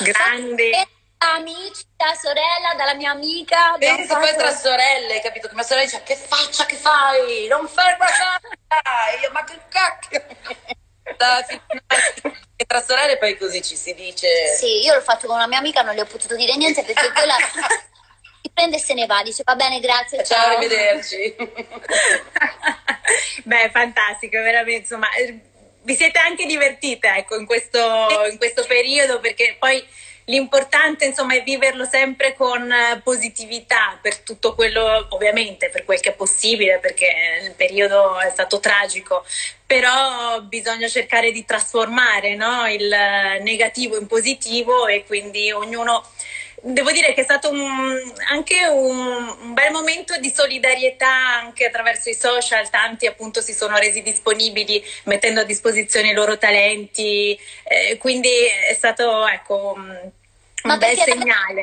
grandi. 0.00 0.70
Amici, 1.18 1.82
da 1.96 2.14
sorella, 2.14 2.74
dalla 2.76 2.94
mia 2.94 3.10
amica. 3.10 3.74
Pensi 3.76 4.06
fatto... 4.06 4.20
poi 4.20 4.36
tra 4.36 4.54
sorelle, 4.54 5.20
capito? 5.20 5.48
Che 5.48 5.54
mia 5.54 5.64
sorella 5.64 5.86
dice: 5.86 6.04
Che 6.04 6.14
faccia 6.14 6.64
che 6.64 6.76
fai? 6.76 7.48
Non 7.48 7.66
fai 7.66 7.96
qualcosa! 7.96 8.40
Io, 9.20 9.30
ma 9.32 9.42
che 9.42 9.58
cacchio! 9.68 10.24
Perché 12.58 12.64
tra 12.66 12.80
sorelle 12.82 13.18
poi 13.18 13.36
così 13.36 13.62
ci 13.62 13.76
si 13.76 13.94
dice. 13.94 14.28
Sì, 14.56 14.84
io 14.84 14.94
l'ho 14.94 15.00
fatto 15.00 15.26
con 15.26 15.36
una 15.36 15.46
mia 15.46 15.58
amica, 15.58 15.82
non 15.82 15.94
le 15.94 16.02
ho 16.02 16.06
potuto 16.06 16.36
dire 16.36 16.56
niente 16.56 16.84
perché 16.84 17.10
quella 17.12 17.36
prende 18.68 18.76
e 18.76 18.80
se 18.80 18.94
ne 18.94 19.06
va, 19.06 19.22
dice 19.22 19.42
va 19.44 19.56
bene, 19.56 19.80
grazie. 19.80 20.24
Ciao, 20.24 20.44
ciao. 20.44 20.56
arrivederci. 20.56 21.34
Beh, 23.44 23.70
fantastico, 23.72 24.40
veramente, 24.42 24.80
insomma, 24.80 25.10
eh, 25.14 25.38
vi 25.82 25.96
siete 25.96 26.18
anche 26.18 26.46
divertite, 26.46 27.08
ecco, 27.16 27.36
in 27.36 27.46
questo, 27.46 27.78
in 28.30 28.36
questo 28.36 28.64
periodo 28.66 29.20
perché 29.20 29.56
poi 29.58 29.82
l'importante 30.26 31.06
insomma 31.06 31.36
è 31.36 31.42
viverlo 31.42 31.86
sempre 31.86 32.34
con 32.34 32.70
eh, 32.70 33.00
positività 33.02 33.98
per 34.00 34.18
tutto 34.18 34.54
quello, 34.54 35.06
ovviamente 35.10 35.70
per 35.70 35.86
quel 35.86 36.00
che 36.00 36.10
è 36.10 36.14
possibile 36.14 36.78
perché 36.80 37.06
il 37.44 37.54
periodo 37.54 38.20
è 38.20 38.28
stato 38.28 38.60
tragico, 38.60 39.24
però 39.64 40.42
bisogna 40.42 40.88
cercare 40.88 41.32
di 41.32 41.46
trasformare 41.46 42.34
no? 42.34 42.68
il 42.68 42.94
negativo 43.40 43.98
in 43.98 44.06
positivo 44.06 44.86
e 44.86 45.06
quindi 45.06 45.50
ognuno 45.50 46.04
devo 46.62 46.90
dire 46.90 47.14
che 47.14 47.20
è 47.20 47.24
stato 47.24 47.50
un, 47.50 48.12
anche 48.30 48.66
un, 48.66 49.36
un, 49.40 49.54
bel 49.54 49.70
momento 49.70 50.16
di 50.18 50.32
solidarietà 50.34 51.08
anche 51.08 51.66
attraverso 51.66 52.08
i 52.08 52.14
social, 52.14 52.68
tanti 52.70 53.06
appunto 53.06 53.40
si 53.40 53.52
sono 53.52 53.76
resi 53.76 54.02
disponibili 54.02 54.82
mettendo 55.04 55.40
a 55.40 55.44
disposizione 55.44 56.10
i 56.10 56.14
loro 56.14 56.38
talenti, 56.38 57.38
eh, 57.64 57.96
quindi 57.98 58.30
è 58.68 58.74
stato 58.74 59.26
ecco, 59.26 59.74
un, 59.76 60.10
un 60.62 60.78
bel 60.78 60.98
segnale. 60.98 61.60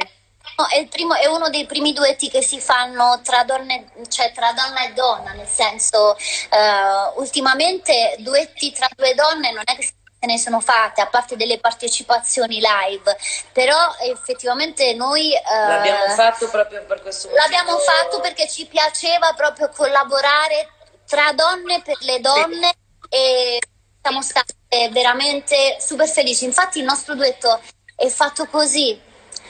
No, 0.58 0.68
è, 0.68 0.86
primo, 0.88 1.16
è, 1.16 1.26
uno 1.26 1.50
dei 1.50 1.66
primi 1.66 1.92
duetti 1.92 2.30
che 2.30 2.42
si 2.42 2.62
fanno 2.62 3.20
tra, 3.24 3.44
donne, 3.44 3.88
cioè 4.08 4.32
tra 4.32 4.54
donna 4.54 4.86
e 4.86 4.94
donna, 4.94 5.34
nel 5.34 5.48
senso 5.48 6.16
uh, 6.16 7.20
ultimamente 7.20 8.16
duetti 8.20 8.72
tra 8.72 8.88
due 8.96 9.14
donne 9.16 9.52
non 9.52 9.64
è 9.66 9.76
che 9.76 9.84
si 9.84 9.92
ne 10.26 10.38
sono 10.38 10.60
fatte, 10.60 11.02
a 11.02 11.08
parte 11.08 11.36
delle 11.36 11.60
partecipazioni 11.60 12.60
live, 12.60 13.16
però 13.52 13.78
effettivamente 14.02 14.94
noi... 14.94 15.34
Eh, 15.34 15.42
l'abbiamo 15.68 16.14
fatto 16.14 16.50
proprio 16.50 16.84
per 16.86 17.02
questo 17.02 17.28
motivo. 17.28 17.44
L'abbiamo 17.44 17.78
fatto 17.80 18.20
perché 18.20 18.48
ci 18.50 18.66
piaceva 18.66 19.34
proprio 19.36 19.70
collaborare 19.70 20.70
tra 21.08 21.32
donne 21.34 21.82
per 21.84 21.98
le 22.02 22.20
donne 22.20 22.74
e 23.10 23.60
siamo 24.02 24.22
state 24.22 24.54
veramente 24.92 25.78
super 25.80 26.08
felici. 26.08 26.46
Infatti 26.46 26.80
il 26.80 26.86
nostro 26.86 27.16
duetto 27.16 27.62
è 27.96 28.08
fatto 28.08 28.46
così. 28.48 29.00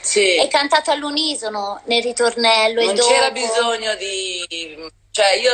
Sì. 0.00 0.36
È 0.36 0.46
cantato 0.48 0.90
all'unisono 0.92 1.80
nel 1.84 2.02
ritornello. 2.02 2.84
Non 2.84 2.94
c'era 2.94 3.30
bisogno 3.30 3.94
di... 3.96 4.92
Cioè 5.10 5.32
io 5.32 5.52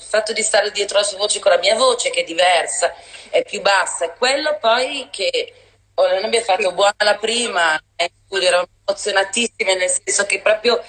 il 0.00 0.06
fatto 0.06 0.32
di 0.32 0.42
stare 0.42 0.70
dietro 0.70 0.98
la 0.98 1.04
sua 1.04 1.18
voce 1.18 1.38
con 1.38 1.52
la 1.52 1.58
mia 1.58 1.76
voce 1.76 2.10
che 2.10 2.20
è 2.20 2.24
diversa, 2.24 2.94
è 3.28 3.44
più 3.44 3.60
bassa, 3.60 4.06
è 4.06 4.14
quello 4.16 4.58
poi 4.58 5.08
che 5.10 5.52
oh, 5.94 6.06
noi 6.06 6.24
abbiamo 6.24 6.44
fatto 6.44 6.72
buona 6.72 6.94
la 6.98 7.16
prima, 7.16 7.78
in 7.96 8.08
studio 8.24 8.48
erano 8.48 8.66
emozionatissime, 8.86 9.74
nel 9.76 9.90
senso 9.90 10.24
che 10.24 10.40
proprio 10.40 10.82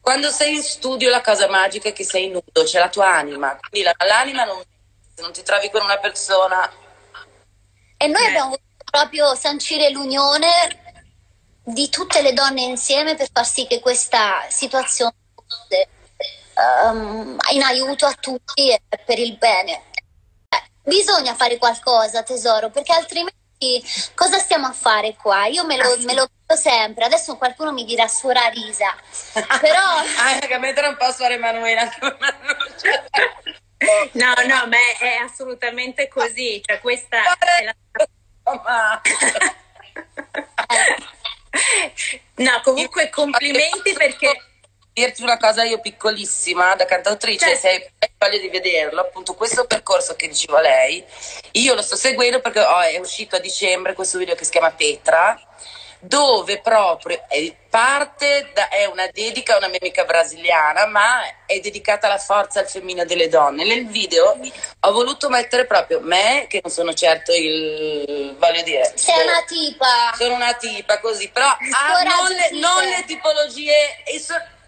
quando 0.00 0.30
sei 0.30 0.56
in 0.56 0.62
studio 0.62 1.10
la 1.10 1.22
cosa 1.22 1.48
magica 1.48 1.88
è 1.88 1.92
che 1.92 2.04
sei 2.04 2.28
nudo, 2.28 2.62
c'è 2.64 2.78
la 2.78 2.88
tua 2.88 3.14
anima, 3.14 3.58
quindi 3.58 3.82
la, 3.82 3.94
l'anima 4.06 4.44
non, 4.44 4.62
non 5.16 5.32
ti 5.32 5.42
trovi 5.42 5.70
con 5.70 5.82
una 5.82 5.98
persona. 5.98 6.70
E 7.96 8.06
noi 8.06 8.22
eh. 8.22 8.26
abbiamo 8.26 8.50
voluto 8.50 8.84
proprio 8.90 9.34
sancire 9.34 9.90
l'unione 9.90 10.48
di 11.64 11.88
tutte 11.88 12.22
le 12.22 12.32
donne 12.32 12.62
insieme 12.62 13.14
per 13.14 13.28
far 13.32 13.46
sì 13.46 13.66
che 13.66 13.80
questa 13.80 14.44
situazione 14.48 15.14
um, 16.90 17.36
in 17.52 17.62
aiuto 17.62 18.06
a 18.06 18.14
tutti 18.14 18.70
e 18.70 18.80
per 19.04 19.18
il 19.18 19.36
bene. 19.36 19.82
Eh, 20.48 20.62
bisogna 20.82 21.34
fare 21.34 21.58
qualcosa, 21.58 22.22
tesoro, 22.22 22.70
perché 22.70 22.92
altrimenti 22.92 23.38
cosa 24.14 24.38
stiamo 24.38 24.66
a 24.66 24.72
fare 24.72 25.16
qua? 25.16 25.46
Io 25.46 25.64
me 25.64 25.76
lo, 25.76 25.96
me 26.00 26.14
lo 26.14 26.26
chiedo 26.26 26.60
sempre, 26.60 27.04
adesso 27.04 27.36
qualcuno 27.36 27.72
mi 27.72 27.84
dirà 27.84 28.08
suora 28.08 28.48
Risa, 28.48 28.94
però... 29.60 29.80
ah, 30.18 30.38
che 30.38 30.54
a 30.54 30.58
me 30.58 30.72
non 30.72 30.96
posso 30.96 31.18
fare 31.18 31.34
Emanuela. 31.34 31.84
no, 34.12 34.34
no, 34.46 34.66
ma 34.66 34.76
è, 34.76 34.98
è, 34.98 35.16
assolutamente 35.16 36.08
così, 36.08 36.62
cioè 36.64 36.80
questa 36.80 37.18
è 37.38 37.64
la... 37.64 37.74
no, 42.36 42.60
comunque 42.62 43.10
complimenti 43.10 43.92
perché 43.92 44.49
dirti 45.00 45.22
una 45.22 45.38
cosa 45.38 45.64
io 45.64 45.80
piccolissima 45.80 46.74
da 46.74 46.84
cantautrice, 46.84 47.56
certo. 47.56 47.60
se 47.60 47.90
hai 47.98 48.10
voglia 48.18 48.38
di 48.38 48.48
vederlo, 48.48 49.00
appunto 49.00 49.34
questo 49.34 49.66
percorso 49.66 50.14
che 50.14 50.28
diceva 50.28 50.60
lei, 50.60 51.02
io 51.52 51.74
lo 51.74 51.82
sto 51.82 51.96
seguendo 51.96 52.40
perché 52.40 52.60
oh, 52.60 52.80
è 52.80 52.98
uscito 52.98 53.36
a 53.36 53.40
dicembre 53.40 53.94
questo 53.94 54.18
video 54.18 54.34
che 54.34 54.44
si 54.44 54.50
chiama 54.50 54.70
Petra, 54.70 55.40
dove 56.00 56.60
proprio 56.60 57.22
parte 57.68 58.50
da, 58.54 58.68
è 58.68 58.86
una 58.86 59.06
dedica 59.12 59.54
a 59.54 59.58
una 59.58 59.68
mia 59.68 59.78
amica 59.80 60.04
brasiliana, 60.04 60.86
ma 60.86 61.20
è 61.46 61.60
dedicata 61.60 62.06
alla 62.06 62.18
forza 62.18 62.60
al 62.60 62.68
femminile 62.68 63.04
delle 63.04 63.28
donne. 63.28 63.64
Nel 63.64 63.86
video 63.86 64.38
ho 64.80 64.92
voluto 64.92 65.28
mettere 65.28 65.66
proprio 65.66 66.00
me, 66.00 66.46
che 66.48 66.60
non 66.62 66.72
sono 66.72 66.94
certo 66.94 67.32
il 67.32 68.34
voglio 68.38 68.62
dire. 68.62 68.92
Sei 68.94 69.22
una 69.22 69.42
tipa. 69.46 70.12
Sono 70.16 70.34
una 70.34 70.54
tipa 70.54 70.98
così, 71.00 71.28
però 71.28 71.46
ah, 71.46 72.02
non, 72.02 72.28
le, 72.28 72.58
non, 72.58 72.82
le, 72.84 73.04
tipologie, 73.06 74.02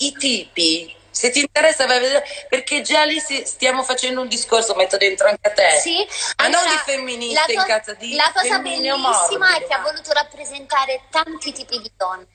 i 0.06 0.12
tipi. 0.12 0.96
Se 1.10 1.30
ti 1.30 1.40
interessa 1.40 1.86
vai 1.86 1.98
a 1.98 2.00
vedere 2.00 2.24
perché 2.48 2.80
già 2.80 3.04
lì 3.04 3.18
stiamo 3.20 3.82
facendo 3.82 4.22
un 4.22 4.28
discorso 4.28 4.74
metto 4.74 4.96
dentro 4.96 5.28
anche 5.28 5.46
a 5.46 5.52
te. 5.52 5.78
Sì, 5.78 5.96
ma 6.38 6.46
allora, 6.46 6.62
non 6.62 6.72
di 6.72 6.78
femministe 6.84 7.52
in 7.52 7.64
casa 7.66 7.92
di 7.94 8.14
la 8.14 8.32
cosa 8.34 8.58
bellissima 8.58 9.56
è 9.56 9.66
che 9.66 9.74
ha 9.74 9.80
voluto 9.80 10.12
rappresentare 10.12 11.02
tanti 11.10 11.52
tipi 11.52 11.80
di 11.80 11.92
donne. 11.96 12.26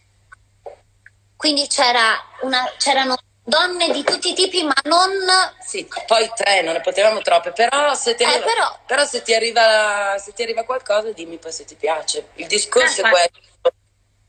Quindi 1.35 1.67
c'era 1.67 2.23
una, 2.41 2.71
c'erano 2.77 3.17
donne 3.43 3.91
di 3.91 4.03
tutti 4.03 4.31
i 4.31 4.33
tipi 4.33 4.63
ma 4.63 4.75
non 4.83 5.09
sì 5.65 5.87
poi 6.05 6.29
tre 6.35 6.61
non 6.63 6.73
ne 6.73 6.81
potevamo 6.81 7.21
troppe 7.21 7.53
però 7.53 7.93
se 7.95 8.13
ti 8.13 8.25
arriva, 8.25 8.39
eh, 8.39 8.43
però... 8.43 8.79
Però 8.85 9.05
se 9.05 9.21
ti 9.21 9.33
arriva, 9.33 10.17
se 10.17 10.33
ti 10.33 10.43
arriva 10.43 10.65
qualcosa 10.65 11.11
dimmi 11.13 11.37
poi 11.37 11.51
se 11.53 11.63
ti 11.63 11.75
piace. 11.75 12.29
Il 12.35 12.47
discorso 12.47 13.01
eh, 13.01 13.05
è 13.05 13.09
questo. 13.09 13.39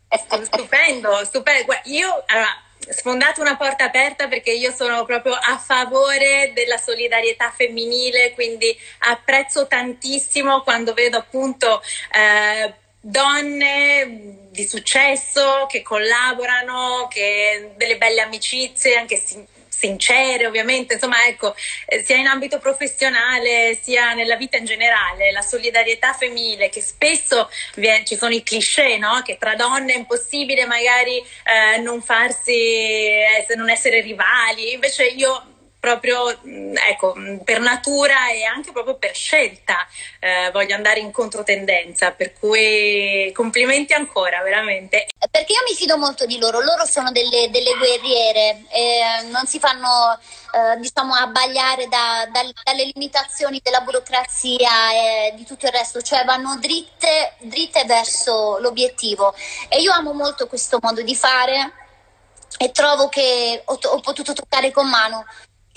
è 0.08 0.44
stupendo 0.44 1.24
stupendo. 1.24 1.72
Io 1.84 2.22
allora 2.26 2.62
sfondato 2.90 3.40
una 3.40 3.56
porta 3.56 3.84
aperta 3.84 4.28
perché 4.28 4.52
io 4.52 4.72
sono 4.72 5.04
proprio 5.04 5.34
a 5.34 5.58
favore 5.58 6.52
della 6.54 6.78
solidarietà 6.78 7.52
femminile, 7.54 8.32
quindi 8.32 8.76
apprezzo 9.00 9.66
tantissimo 9.66 10.62
quando 10.62 10.94
vedo 10.94 11.18
appunto 11.18 11.82
eh, 12.12 12.72
donne 13.00 14.48
di 14.50 14.66
successo 14.66 15.66
che 15.68 15.82
collaborano, 15.82 17.06
che 17.08 17.72
delle 17.76 17.96
belle 17.96 18.20
amicizie, 18.20 18.96
anche 18.96 19.16
sincere 19.78 20.46
ovviamente, 20.46 20.94
insomma 20.94 21.26
ecco, 21.26 21.54
eh, 21.86 22.02
sia 22.04 22.16
in 22.16 22.26
ambito 22.26 22.58
professionale 22.58 23.78
sia 23.80 24.12
nella 24.14 24.36
vita 24.36 24.56
in 24.56 24.64
generale, 24.64 25.30
la 25.30 25.42
solidarietà 25.42 26.12
femminile 26.12 26.68
che 26.68 26.80
spesso 26.80 27.48
viene, 27.76 28.04
ci 28.04 28.16
sono 28.16 28.34
i 28.34 28.42
cliché, 28.42 28.98
no? 28.98 29.22
che 29.24 29.38
tra 29.38 29.54
donne 29.54 29.92
è 29.92 29.96
impossibile 29.96 30.66
magari 30.66 31.18
eh, 31.18 31.78
non 31.78 32.02
farsi, 32.02 32.52
eh, 32.52 33.46
non 33.54 33.70
essere 33.70 34.00
rivali, 34.00 34.72
invece 34.72 35.04
io 35.04 35.56
proprio 35.96 36.38
mm, 36.46 36.76
ecco, 36.76 37.14
mm, 37.16 37.38
per 37.38 37.60
natura 37.60 38.30
e 38.30 38.44
anche 38.44 38.72
proprio 38.72 38.96
per 38.96 39.14
scelta 39.14 39.86
eh, 40.20 40.50
voglio 40.52 40.74
andare 40.74 41.00
in 41.00 41.10
controtendenza, 41.10 42.10
per 42.12 42.32
cui 42.32 43.30
complimenti 43.34 43.92
ancora, 43.94 44.42
veramente. 44.42 45.06
Perché 45.30 45.52
io 45.52 45.62
mi 45.66 45.74
fido 45.74 45.96
molto 45.96 46.26
di 46.26 46.38
loro, 46.38 46.60
loro 46.60 46.84
sono 46.84 47.10
delle, 47.12 47.48
delle 47.50 47.74
guerriere, 47.76 48.62
eh, 48.70 49.22
non 49.30 49.46
si 49.46 49.58
fanno 49.58 50.18
eh, 50.52 50.78
diciamo 50.78 51.14
abbagliare 51.14 51.88
da, 51.88 52.28
da, 52.30 52.42
dalle 52.64 52.90
limitazioni 52.94 53.60
della 53.62 53.80
burocrazia 53.80 54.92
e 54.92 55.34
di 55.36 55.44
tutto 55.44 55.66
il 55.66 55.72
resto, 55.72 56.02
cioè 56.02 56.24
vanno 56.24 56.56
dritte, 56.58 57.34
dritte 57.40 57.84
verso 57.84 58.58
l'obiettivo 58.58 59.34
e 59.68 59.80
io 59.80 59.92
amo 59.92 60.12
molto 60.12 60.46
questo 60.46 60.78
modo 60.80 61.02
di 61.02 61.14
fare 61.14 61.72
e 62.58 62.72
trovo 62.72 63.08
che 63.08 63.62
ho, 63.64 63.78
ho 63.80 64.00
potuto 64.00 64.32
toccare 64.32 64.70
con 64.72 64.88
mano 64.88 65.24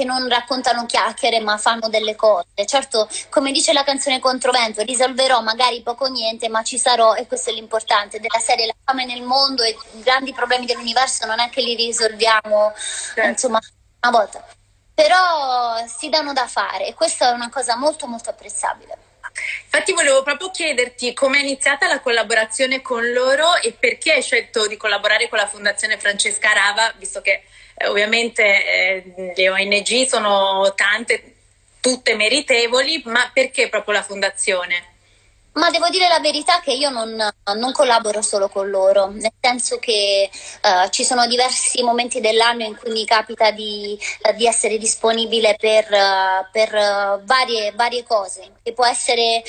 che 0.01 0.05
non 0.05 0.27
raccontano 0.27 0.87
chiacchiere 0.87 1.39
ma 1.41 1.57
fanno 1.57 1.87
delle 1.87 2.15
cose. 2.15 2.47
Certo, 2.65 3.07
come 3.29 3.51
dice 3.51 3.71
la 3.71 3.83
canzone 3.83 4.19
Controvento, 4.19 4.81
risolverò 4.81 5.41
magari 5.41 5.83
poco 5.83 6.05
o 6.05 6.07
niente, 6.07 6.49
ma 6.49 6.63
ci 6.63 6.79
sarò 6.79 7.13
e 7.13 7.27
questo 7.27 7.51
è 7.51 7.53
l'importante 7.53 8.19
della 8.19 8.39
serie 8.39 8.65
La 8.65 8.73
fame 8.83 9.05
nel 9.05 9.21
mondo 9.21 9.61
e 9.61 9.77
i 9.93 10.01
grandi 10.01 10.33
problemi 10.33 10.65
dell'universo 10.65 11.27
non 11.27 11.39
è 11.39 11.49
che 11.49 11.61
li 11.61 11.75
risolviamo 11.75 12.73
certo. 13.13 13.29
insomma 13.29 13.59
una 14.01 14.17
volta. 14.17 14.43
Però 14.93 15.85
si 15.85 16.09
danno 16.09 16.33
da 16.33 16.47
fare 16.47 16.87
e 16.87 16.93
questa 16.95 17.29
è 17.29 17.33
una 17.33 17.49
cosa 17.49 17.75
molto 17.75 18.07
molto 18.07 18.31
apprezzabile. 18.31 19.00
Infatti 19.73 19.93
volevo 19.93 20.21
proprio 20.21 20.51
chiederti 20.51 21.13
come 21.13 21.37
è 21.37 21.41
iniziata 21.41 21.87
la 21.87 22.01
collaborazione 22.01 22.81
con 22.81 23.09
loro 23.13 23.55
e 23.55 23.71
perché 23.71 24.11
hai 24.11 24.21
scelto 24.21 24.67
di 24.67 24.75
collaborare 24.75 25.29
con 25.29 25.37
la 25.37 25.47
Fondazione 25.47 25.97
Francesca 25.97 26.51
Rava, 26.51 26.93
visto 26.97 27.21
che 27.21 27.43
eh, 27.75 27.87
ovviamente 27.87 28.43
eh, 28.43 29.33
le 29.33 29.49
ONG 29.49 30.05
sono 30.05 30.73
tante, 30.75 31.35
tutte 31.79 32.15
meritevoli, 32.15 33.01
ma 33.05 33.31
perché 33.33 33.69
proprio 33.69 33.93
la 33.93 34.03
fondazione? 34.03 34.90
Ma 35.53 35.69
devo 35.69 35.89
dire 35.89 36.07
la 36.07 36.19
verità 36.19 36.61
che 36.61 36.71
io 36.71 36.89
non, 36.89 37.13
non 37.57 37.71
collaboro 37.73 38.21
solo 38.21 38.47
con 38.47 38.69
loro, 38.69 39.07
nel 39.07 39.33
senso 39.37 39.79
che 39.79 40.29
uh, 40.31 40.89
ci 40.89 41.03
sono 41.03 41.27
diversi 41.27 41.83
momenti 41.83 42.21
dell'anno 42.21 42.63
in 42.63 42.77
cui 42.77 42.91
mi 42.91 43.03
capita 43.03 43.51
di, 43.51 43.99
uh, 44.23 44.33
di 44.33 44.45
essere 44.47 44.77
disponibile 44.77 45.57
per, 45.59 45.91
uh, 45.91 46.47
per 46.53 46.69
varie, 47.25 47.73
varie, 47.73 48.03
cose, 48.05 48.53
che 48.63 48.71
può 48.71 48.85
essere 48.85 49.43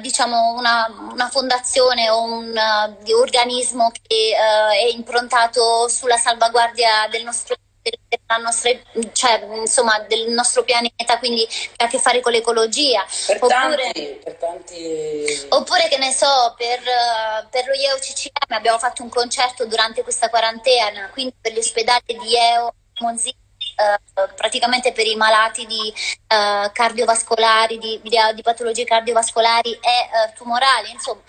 diciamo 0.00 0.54
una, 0.54 0.86
una, 1.12 1.28
fondazione 1.28 2.10
o 2.10 2.22
un 2.22 2.52
organismo 3.18 3.90
che 3.90 4.34
è 4.36 4.92
improntato 4.92 5.88
sulla 5.88 6.16
salvaguardia 6.16 7.08
del 7.10 7.24
nostro 7.24 7.54
nostra, 8.40 8.70
cioè, 9.12 9.46
insomma, 9.60 9.98
del 10.00 10.30
nostro 10.30 10.62
pianeta, 10.62 11.18
quindi 11.18 11.46
che 11.46 11.70
ha 11.76 11.84
a 11.84 11.88
che 11.88 11.98
fare 11.98 12.20
con 12.20 12.32
l'ecologia. 12.32 13.04
Per 13.26 13.36
oppure, 13.36 13.48
tanti, 13.48 14.20
per 14.22 14.34
tanti... 14.34 15.46
oppure, 15.48 15.88
che 15.88 15.98
ne 15.98 16.12
so, 16.12 16.54
per, 16.56 16.80
per 17.50 17.66
lo 17.66 17.74
IEO 17.74 17.96
CCM 17.96 18.54
abbiamo 18.54 18.78
fatto 18.78 19.02
un 19.02 19.08
concerto 19.08 19.66
durante 19.66 20.02
questa 20.02 20.28
quarantena, 20.28 21.10
quindi 21.12 21.34
per 21.40 21.52
gli 21.52 21.58
ospedali 21.58 22.02
di 22.06 22.28
IEO 22.28 22.74
Monzini. 23.00 23.42
Uh, 23.76 24.32
praticamente 24.36 24.92
per 24.92 25.04
i 25.04 25.16
malati 25.16 25.66
di 25.66 25.92
uh, 25.92 26.70
cardiovascolari, 26.72 27.76
di, 27.78 28.00
di, 28.04 28.16
di, 28.32 28.42
patologie 28.42 28.84
cardiovascolari 28.84 29.72
e 29.72 29.76
uh, 29.78 30.36
tumorali, 30.36 30.92
insomma, 30.92 31.20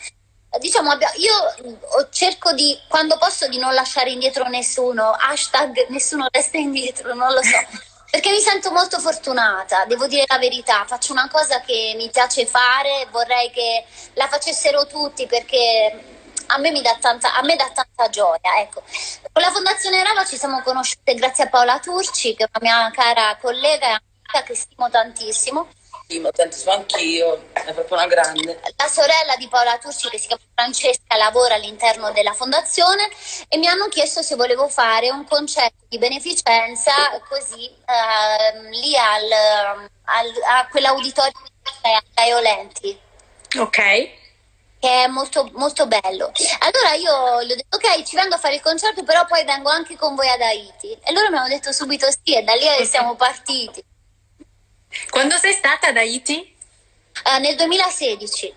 diciamo, 0.59 0.93
io 1.17 2.07
cerco 2.11 2.53
di, 2.53 2.77
quando 2.87 3.17
posso, 3.17 3.47
di 3.47 3.57
non 3.57 3.73
lasciare 3.73 4.11
indietro 4.11 4.47
nessuno, 4.47 5.11
hashtag 5.11 5.87
nessuno 5.89 6.27
resta 6.31 6.57
indietro, 6.57 7.13
non 7.13 7.33
lo 7.33 7.41
so, 7.41 7.57
perché 8.09 8.31
mi 8.31 8.39
sento 8.39 8.71
molto 8.71 8.99
fortunata, 8.99 9.85
devo 9.85 10.07
dire 10.07 10.25
la 10.27 10.37
verità, 10.37 10.85
faccio 10.85 11.11
una 11.11 11.29
cosa 11.29 11.61
che 11.61 11.93
mi 11.97 12.09
piace 12.09 12.45
fare, 12.45 13.07
vorrei 13.11 13.51
che 13.51 13.85
la 14.13 14.27
facessero 14.27 14.87
tutti 14.87 15.25
perché 15.27 16.13
a 16.47 16.57
me, 16.59 16.71
mi 16.71 16.81
dà 16.81 16.95
tanta, 16.99 17.35
a 17.35 17.41
me 17.43 17.55
dà 17.55 17.69
tanta 17.73 18.09
gioia. 18.09 18.59
Ecco. 18.59 18.83
Con 19.31 19.41
la 19.41 19.51
Fondazione 19.51 20.03
Rava 20.03 20.25
ci 20.25 20.37
siamo 20.37 20.61
conosciute 20.61 21.15
grazie 21.15 21.45
a 21.45 21.49
Paola 21.49 21.79
Turci, 21.79 22.35
che 22.35 22.43
è 22.43 22.49
una 22.53 22.61
mia 22.61 22.91
cara 22.91 23.37
collega 23.41 23.87
e 23.87 23.91
amica 23.91 24.43
che 24.45 24.55
stimo 24.55 24.89
tantissimo 24.89 25.67
stimo 26.05 26.29
tantissimo 26.29 26.71
anch'io, 26.71 27.49
è 27.51 27.73
proprio 27.73 27.97
una 27.97 28.07
grande. 28.07 28.61
La 28.77 28.87
sorella 28.87 29.35
di 29.37 29.47
Paola 29.47 29.77
Turci, 29.79 30.07
che 30.09 30.19
si 30.19 30.27
chiama 30.27 30.41
Francesca, 30.53 31.17
lavora 31.17 31.55
all'interno 31.55 32.11
della 32.11 32.33
fondazione 32.33 33.09
e 33.49 33.57
mi 33.57 33.67
hanno 33.67 33.87
chiesto 33.87 34.21
se 34.21 34.35
volevo 34.35 34.69
fare 34.69 35.09
un 35.09 35.25
concerto 35.27 35.85
di 35.89 35.97
beneficenza 35.97 36.93
così 37.27 37.65
ehm, 37.65 38.69
lì 38.69 38.95
al, 38.95 39.31
al, 40.03 40.33
a 40.47 40.67
quell'auditorio 40.69 41.41
a 41.81 42.03
Gaio 42.13 42.39
Lenti. 42.39 42.99
Ok 43.59 44.23
che 44.77 45.05
è 45.05 45.07
molto, 45.07 45.49
molto 45.53 45.87
bello. 45.87 46.31
Allora 46.59 46.93
io 46.93 47.43
gli 47.43 47.51
ho 47.53 47.55
detto 47.55 47.77
ok, 47.77 48.03
ci 48.03 48.15
vengo 48.15 48.35
a 48.35 48.37
fare 48.37 48.55
il 48.55 48.61
concerto, 48.61 49.03
però 49.03 49.25
poi 49.25 49.43
vengo 49.43 49.69
anche 49.69 49.95
con 49.95 50.13
voi 50.13 50.29
ad 50.29 50.41
Haiti. 50.41 50.95
E 51.03 51.11
loro 51.11 51.31
mi 51.31 51.37
hanno 51.37 51.47
detto 51.47 51.71
subito 51.71 52.05
sì, 52.11 52.35
e 52.35 52.43
da 52.43 52.53
lì 52.53 52.85
siamo 52.85 53.15
partiti. 53.15 53.83
Quando 55.09 55.37
sei 55.37 55.53
stata 55.53 55.87
ad 55.87 55.97
Haiti? 55.97 56.55
Uh, 57.23 57.39
nel 57.39 57.55
2016. 57.55 58.53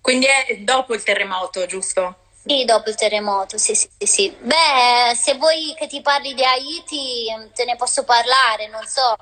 Quindi 0.00 0.26
è 0.26 0.56
dopo 0.58 0.94
il 0.94 1.02
terremoto, 1.02 1.66
giusto? 1.66 2.16
Sì, 2.46 2.64
dopo 2.64 2.88
il 2.88 2.94
terremoto, 2.94 3.58
sì, 3.58 3.74
sì, 3.74 3.88
sì, 3.98 4.06
sì. 4.06 4.36
Beh, 4.40 5.14
se 5.14 5.34
vuoi 5.34 5.74
che 5.78 5.86
ti 5.86 6.00
parli 6.00 6.32
di 6.32 6.42
Haiti, 6.42 7.26
te 7.54 7.64
ne 7.64 7.76
posso 7.76 8.04
parlare, 8.04 8.68
non 8.68 8.86
so. 8.86 9.14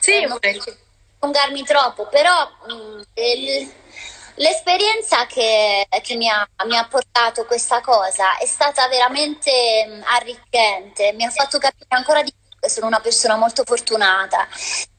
Sì, 0.00 0.22
eh, 0.22 0.26
non 0.26 0.38
voglio 0.40 0.64
allungarmi 1.20 1.62
troppo, 1.62 2.06
però 2.08 2.50
mh, 2.66 2.72
mm, 2.74 3.68
l'esperienza 4.34 5.26
che, 5.26 5.86
che 6.02 6.14
mi, 6.16 6.28
ha, 6.28 6.46
mi, 6.66 6.76
ha, 6.76 6.86
portato 6.86 7.46
questa 7.46 7.80
cosa 7.80 8.36
è 8.38 8.46
stata 8.46 8.88
veramente 8.88 9.86
mh, 9.86 10.02
arricchente, 10.06 11.12
mi 11.12 11.24
ha 11.24 11.30
fatto 11.30 11.58
capire 11.58 11.86
ancora 11.88 12.22
di 12.22 12.32
più 12.32 12.43
sono 12.68 12.86
una 12.86 13.00
persona 13.00 13.36
molto 13.36 13.64
fortunata. 13.64 14.46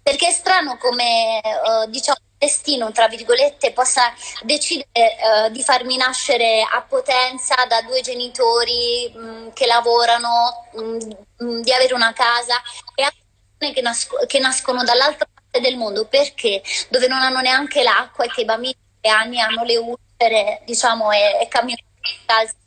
Perché 0.02 0.28
è 0.28 0.32
strano 0.32 0.78
come 0.78 1.42
uh, 1.44 1.90
diciamo 1.90 2.20
il 2.20 2.48
destino, 2.48 2.92
tra 2.92 3.08
virgolette, 3.08 3.72
possa 3.72 4.14
decidere 4.44 5.16
uh, 5.48 5.52
di 5.52 5.64
farmi 5.64 5.98
nascere 5.98 6.62
a 6.62 6.82
potenza 6.82 7.56
da 7.68 7.82
due 7.82 8.02
genitori 8.02 9.12
mh, 9.12 9.20
mm, 9.20 9.50
che 9.54 9.66
lavorano, 9.66 10.68
mh, 10.74 10.82
mm, 10.82 10.98
mh, 11.38 11.46
mm, 11.46 11.62
di 11.62 11.74
avere 11.74 11.96
una 11.96 12.14
casa 12.14 12.62
e 12.94 13.04
a 13.04 13.12
persone 13.58 13.74
che, 13.74 13.82
nasco- 13.82 14.26
che 14.28 14.40
nascono 14.40 14.84
dall'altra 14.84 15.28
parte 15.34 15.60
del 15.60 15.76
mondo. 15.76 16.06
Perché? 16.06 16.62
Dove 16.90 17.08
non 17.08 17.22
hanno 17.22 17.42
neanche 17.42 17.82
l'acqua 17.82 18.26
e 18.26 18.30
che 18.30 18.42
i 18.42 18.46
bambini 18.46 18.78
di 19.02 19.10
anni 19.10 19.40
hanno 19.40 19.64
le 19.64 19.78
ulcere, 19.78 20.62
diciamo, 20.66 21.12
e, 21.12 21.40
e 21.42 21.48
camminano 21.48 21.82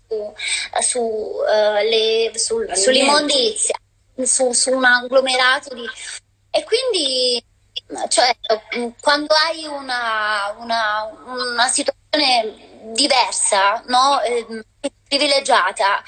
su, 0.09 0.35
su, 0.81 1.01
uh, 1.01 1.89
le, 1.89 2.33
sul, 2.35 2.77
sull'immondizia, 2.77 3.77
su, 4.25 4.53
su 4.53 4.71
un 4.71 4.85
agglomerato 4.85 5.75
di 5.75 5.85
e 6.51 6.65
quindi, 6.65 7.45
cioè, 8.09 8.37
quando 9.01 9.35
hai 9.35 9.65
una, 9.67 10.55
una, 10.59 11.11
una 11.27 11.69
situazione 11.69 12.83
diversa, 12.95 13.83
no? 13.87 14.21
eh, 14.23 14.47
privilegiata, 15.07 16.03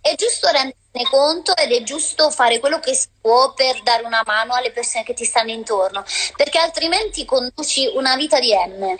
è 0.00 0.14
giusto 0.14 0.48
rendersene 0.48 1.04
conto 1.08 1.56
ed 1.56 1.72
è 1.72 1.82
giusto 1.82 2.30
fare 2.30 2.58
quello 2.58 2.80
che 2.80 2.94
si 2.94 3.08
può 3.20 3.54
per 3.54 3.82
dare 3.82 4.04
una 4.04 4.22
mano 4.26 4.54
alle 4.54 4.72
persone 4.72 5.04
che 5.04 5.14
ti 5.14 5.24
stanno 5.24 5.50
intorno, 5.50 6.04
perché 6.36 6.58
altrimenti 6.58 7.24
conduci 7.24 7.86
una 7.94 8.16
vita 8.16 8.38
di 8.40 8.52
M. 8.54 8.96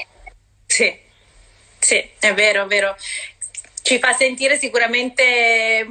Sì, 0.67 0.99
sì, 1.79 2.11
è 2.19 2.35
vero, 2.35 2.65
è 2.65 2.67
vero. 2.67 2.97
Ci 3.83 3.99
fa 3.99 4.15
sentire 4.15 4.59
sicuramente 4.59 5.87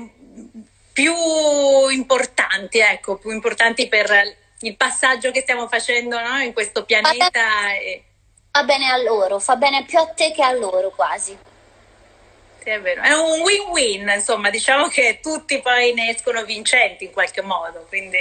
più 0.98 1.14
importanti, 1.90 2.80
ecco, 2.80 3.18
più 3.18 3.30
importanti 3.30 3.88
per 3.88 4.10
il 4.62 4.76
passaggio 4.76 5.30
che 5.30 5.42
stiamo 5.42 5.68
facendo 5.68 6.20
no? 6.20 6.40
in 6.40 6.54
questo 6.54 6.86
pianeta. 6.86 7.30
Fa, 8.50 8.64
bene 8.64 8.90
a 8.90 8.98
loro, 8.98 9.38
fa 9.38 9.58
bene 9.58 9.86
più 9.86 10.00
a 10.00 10.08
te 10.08 10.32
che 10.32 10.42
a 10.42 10.54
loro 10.54 10.90
quasi. 10.90 11.38
Sì, 12.64 12.70
è 12.70 12.82
vero, 12.82 13.04
è 13.04 13.14
un 13.14 13.42
win-win, 13.42 14.12
insomma, 14.16 14.50
diciamo 14.50 14.88
che 14.88 15.20
tutti 15.22 15.62
poi 15.62 15.94
ne 15.94 16.16
escono 16.16 16.44
vincenti 16.44 17.04
in 17.04 17.12
qualche 17.12 17.44
modo, 17.44 17.86
quindi 17.88 18.18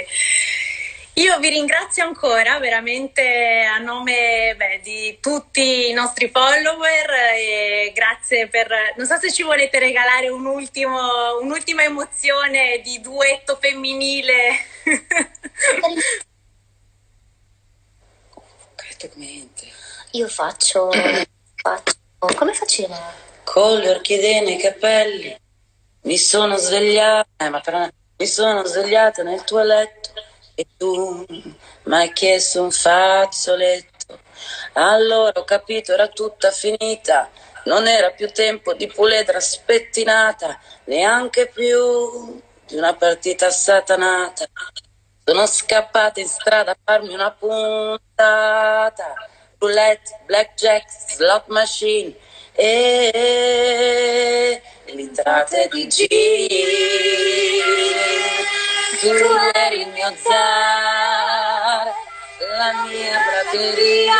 io 1.17 1.39
vi 1.39 1.49
ringrazio 1.49 2.03
ancora 2.03 2.59
veramente 2.59 3.63
a 3.63 3.79
nome 3.79 4.53
beh, 4.55 4.81
di 4.83 5.17
tutti 5.19 5.89
i 5.89 5.93
nostri 5.93 6.29
follower 6.29 7.09
e 7.35 7.91
grazie 7.93 8.47
per... 8.47 8.93
Non 8.95 9.07
so 9.07 9.17
se 9.17 9.31
ci 9.31 9.41
volete 9.41 9.79
regalare 9.79 10.29
un 10.29 10.45
ultimo, 10.45 11.39
un'ultima 11.41 11.81
emozione 11.83 12.81
di 12.83 13.01
duetto 13.01 13.57
femminile. 13.59 14.57
Perfettamente. 18.75 19.65
Io 20.11 20.27
faccio, 20.27 20.91
faccio... 21.55 21.93
Come 22.35 22.53
facevo? 22.53 22.95
Con 23.43 23.79
le 23.79 23.89
orchidee 23.89 24.41
nei 24.41 24.57
capelli 24.57 25.35
mi 26.01 26.17
sono 26.19 26.57
svegliata, 26.57 27.27
eh, 27.45 27.49
ma 27.49 27.59
però, 27.59 27.87
mi 28.17 28.27
sono 28.27 28.63
svegliata 28.65 29.23
nel 29.23 29.43
tuo 29.43 29.63
letto 29.63 30.25
e 30.59 30.65
tu 30.75 31.23
mi 31.83 31.95
hai 31.95 32.11
chiesto 32.13 32.63
un 32.63 32.71
fazzoletto. 32.71 34.19
Allora 34.73 35.39
ho 35.39 35.43
capito, 35.43 35.93
era 35.93 36.07
tutta 36.07 36.49
finita. 36.49 37.29
Non 37.65 37.87
era 37.87 38.09
più 38.09 38.31
tempo 38.31 38.73
di 38.73 38.87
puledra 38.87 39.39
spettinata, 39.39 40.59
neanche 40.85 41.47
più 41.53 42.41
di 42.65 42.75
una 42.75 42.95
partita 42.95 43.51
satanata. 43.51 44.45
Sono 45.23 45.45
scappata 45.45 46.19
in 46.19 46.27
strada 46.27 46.71
a 46.71 46.77
farmi 46.83 47.13
una 47.13 47.29
puntata. 47.31 49.13
Roulette, 49.59 50.21
blackjack, 50.25 50.89
slot 50.89 51.47
machine 51.49 52.15
e 52.59 54.59
l'entrate 54.85 55.67
di 55.71 55.87
giro. 55.87 56.55
Tu 58.99 59.13
eri 59.53 59.81
il 59.81 59.89
mio 59.89 60.11
zar, 60.23 61.93
la 62.57 62.73
mia 62.87 63.19
prateria, 63.29 64.15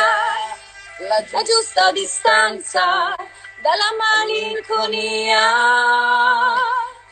la, 1.00 1.26
la 1.32 1.41
giusta 1.41 1.91
distanza 1.91 3.15
dalla 3.62 3.91
malinconia. 3.97 5.56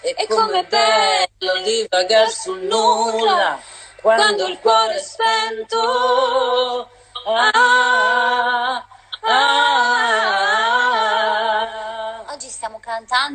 E 0.01 0.27
com'è 0.27 0.63
bello 0.65 1.61
divagare 1.63 2.29
sul 2.29 2.61
nulla 2.61 3.59
quando 3.99 4.45
il 4.45 4.59
cuore 4.59 4.97
è 4.97 4.99
spento. 4.99 6.87
Ah, 7.27 8.85
ah, 9.21 10.34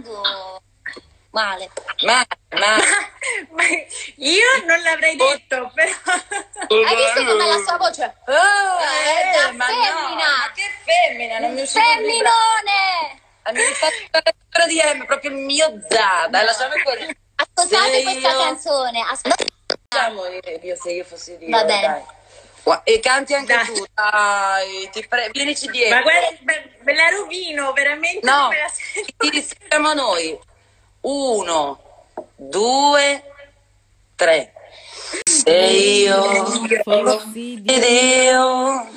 cantando 0.03 0.63
male. 1.31 1.71
Ma, 2.03 2.25
ma. 2.59 2.77
ma 3.55 3.63
io 4.17 4.65
non 4.67 4.83
l'avrei 4.83 5.17
detto, 5.17 5.71
però. 5.75 5.93
Hai 6.69 6.97
visto 6.97 7.25
come 7.25 7.47
la 7.47 7.59
sua 7.65 7.77
voce? 7.77 8.17
Oh, 8.27 8.79
è 8.79 9.29
Eh, 9.29 9.33
da 9.33 9.53
ma 9.53 9.67
no, 9.67 9.75
femmina! 9.75 10.25
ma 10.25 10.53
che 10.55 10.63
femmina, 10.85 11.39
non 11.39 11.55
mi. 11.55 11.67
Femminone! 11.67 13.19
La 13.43 13.53
mia 13.53 13.73
fattura 13.75 14.67
di 14.67 15.05
proprio 15.07 15.31
il 15.31 15.37
mio 15.37 15.81
za, 15.89 16.27
dai, 16.29 16.45
lasciami 16.45 16.81
fuori. 16.81 17.17
Ascoltate 17.37 18.03
questa 18.03 18.37
canzone. 18.37 19.01
Ascoltate. 19.01 19.49
Facciamo 19.89 20.27
io 20.27 20.77
se 20.77 20.91
io 20.93 21.05
fossi 21.05 21.39
Dio. 21.39 21.49
Va 21.49 21.65
bene. 21.65 22.19
E 22.85 23.01
canti 23.01 23.35
anche 23.35 23.57
tu, 23.65 23.85
dai, 23.95 24.89
ti 24.93 25.07
prego, 25.09 25.31
vienici 25.33 25.69
dietro. 25.71 25.97
Ma 25.97 26.03
guarda, 26.03 26.70
me, 26.93 26.97
la 26.97 27.09
rovino, 27.11 27.73
veramente 27.73 28.27
No, 28.27 28.51
la 28.51 28.69
sento. 28.69 29.55
siamo 29.69 29.93
noi. 29.95 30.39
Uno, 31.03 31.81
due, 32.37 33.25
tre. 34.17 34.53
Se 35.25 35.51
io 35.51 36.45
Fossi 36.83 37.61
Dio, 37.63 38.89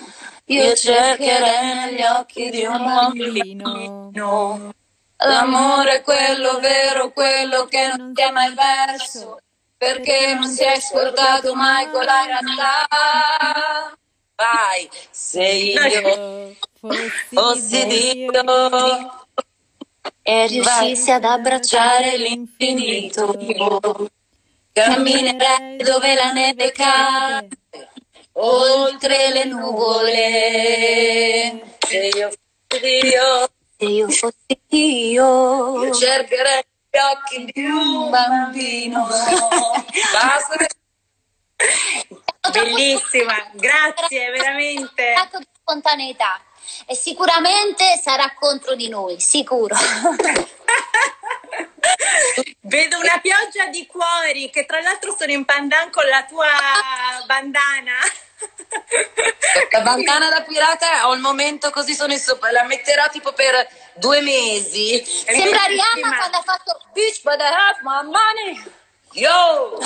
io 0.46 0.76
cercherei 0.76 1.74
negli 1.76 2.02
occhi 2.04 2.50
di 2.50 2.66
un 2.66 2.78
bambino. 2.78 4.72
L'amore 5.18 5.98
è 5.98 6.02
quello 6.02 6.60
vero, 6.60 7.12
quello 7.12 7.66
che 7.66 7.94
non 7.96 8.14
ti 8.14 8.22
ha 8.22 8.32
mai 8.32 8.54
perso, 8.54 9.40
perché 9.78 10.34
non 10.34 10.50
si 10.50 10.64
è 10.64 10.80
scordato 10.80 11.56
mai 11.56 11.90
con 11.90 12.04
la 12.04 12.26
realtà. 12.26 13.98
Vai, 14.36 14.90
se 15.10 15.44
io 15.44 16.56
fossi 17.30 17.86
Dio 17.88 18.32
E 20.22 20.48
riuscissi 20.48 21.12
ad 21.12 21.24
abbracciare 21.24 22.18
l'infinito. 22.18 24.10
Camminerei 24.74 25.78
dove 25.78 26.16
la 26.16 26.32
neve 26.34 26.72
cade, 26.72 27.58
oltre 28.34 29.32
le 29.32 29.46
nuvole. 29.46 30.12
se 31.88 31.98
io 32.08 32.30
fossi 32.32 32.82
Dio, 32.82 33.50
Se 33.78 33.86
io 33.86 34.10
fossi 34.10 34.60
io. 34.70 35.84
io 35.84 35.94
cercherei 35.94 36.64
gli 36.90 36.98
occhi 36.98 37.46
di 37.52 37.66
un 37.66 38.10
bambino. 38.10 39.08
Basta. 40.12 40.66
Bellissima, 42.52 43.36
grazie, 43.54 44.32
veramente. 44.32 45.14
di 45.38 45.48
spontaneità 45.62 46.42
e 46.86 46.96
sicuramente 46.96 48.00
sarà 48.02 48.34
contro 48.34 48.76
di 48.76 48.90
noi, 48.90 49.20
sicuro. 49.20 49.76
Vedo 52.62 52.98
una 52.98 53.20
pioggia 53.22 53.66
di 53.66 53.86
cuori 53.86 54.50
che 54.50 54.66
tra 54.66 54.80
l'altro 54.82 55.16
sono 55.18 55.32
in 55.32 55.46
pandan 55.46 55.92
con 55.92 56.06
la 56.08 56.24
tua 56.24 56.48
bandana. 57.26 57.94
La 59.72 59.82
bandana 59.82 60.30
da 60.30 60.42
pirata 60.42 61.08
ho 61.08 61.14
il 61.14 61.20
momento 61.22 61.70
così 61.70 61.94
sono 61.94 62.14
in 62.14 62.20
sopra, 62.20 62.52
la 62.52 62.64
metterò 62.64 63.08
tipo 63.10 63.34
per 63.34 63.68
due 63.94 64.22
mesi. 64.22 65.04
Sembra 65.06 65.66
Rihanna 65.66 66.18
quando 66.18 66.38
ha 66.38 66.44
fatto 66.44 66.82
Bitch 66.94 67.22
but 67.24 67.40
I 67.40 67.44
have 67.44 67.80
my 67.84 68.04
money. 68.04 68.64
Yo! 69.12 69.78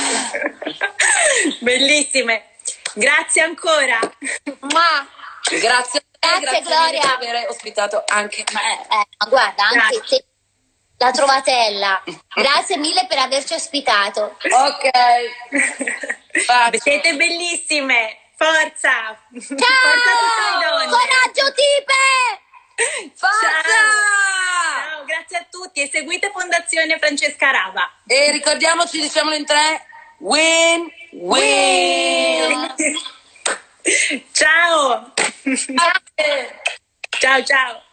Bellissime. 1.60 2.52
Grazie 2.94 3.42
ancora. 3.42 4.00
Ma, 4.60 5.06
Grazie 5.50 6.00
a 6.00 6.04
te, 6.12 6.17
Grazie, 6.20 6.62
grazie 6.62 6.62
Gloria. 6.62 7.18
per 7.18 7.30
aver 7.30 7.50
ospitato 7.50 8.04
anche 8.08 8.44
me. 8.54 8.82
eh, 8.82 9.08
ma 9.18 9.26
guarda, 9.30 9.64
anche 9.64 9.98
Grazie. 9.98 10.18
te, 10.20 10.26
la 10.98 11.12
trovatella. 11.12 12.04
Grazie 12.36 12.78
mille 12.78 13.06
per 13.08 13.18
averci 13.20 13.54
ospitato. 13.54 14.38
Ok. 14.50 14.90
Siete 16.82 17.16
bellissime. 17.16 18.18
Forza. 18.36 19.18
Forza 19.32 19.56
Ciao! 19.56 20.70
donne. 20.70 20.86
Coraggio 20.86 21.52
tipe! 21.54 23.14
Forza! 23.16 23.48
Ciao, 23.64 25.04
grazie 25.06 25.38
a 25.38 25.46
tutti 25.50 25.82
e 25.82 25.90
seguite 25.92 26.30
Fondazione 26.32 27.00
Francesca 27.00 27.50
Rava. 27.50 27.90
E 28.06 28.30
ricordiamoci, 28.32 29.02
diciamolo 29.02 29.36
in 29.36 29.46
tre, 29.46 29.88
win, 30.20 30.88
win. 31.14 32.76
Ciao. 34.32 35.14
Grazie. 35.44 36.02
Ciao 37.20 37.44
ciao. 37.44 37.87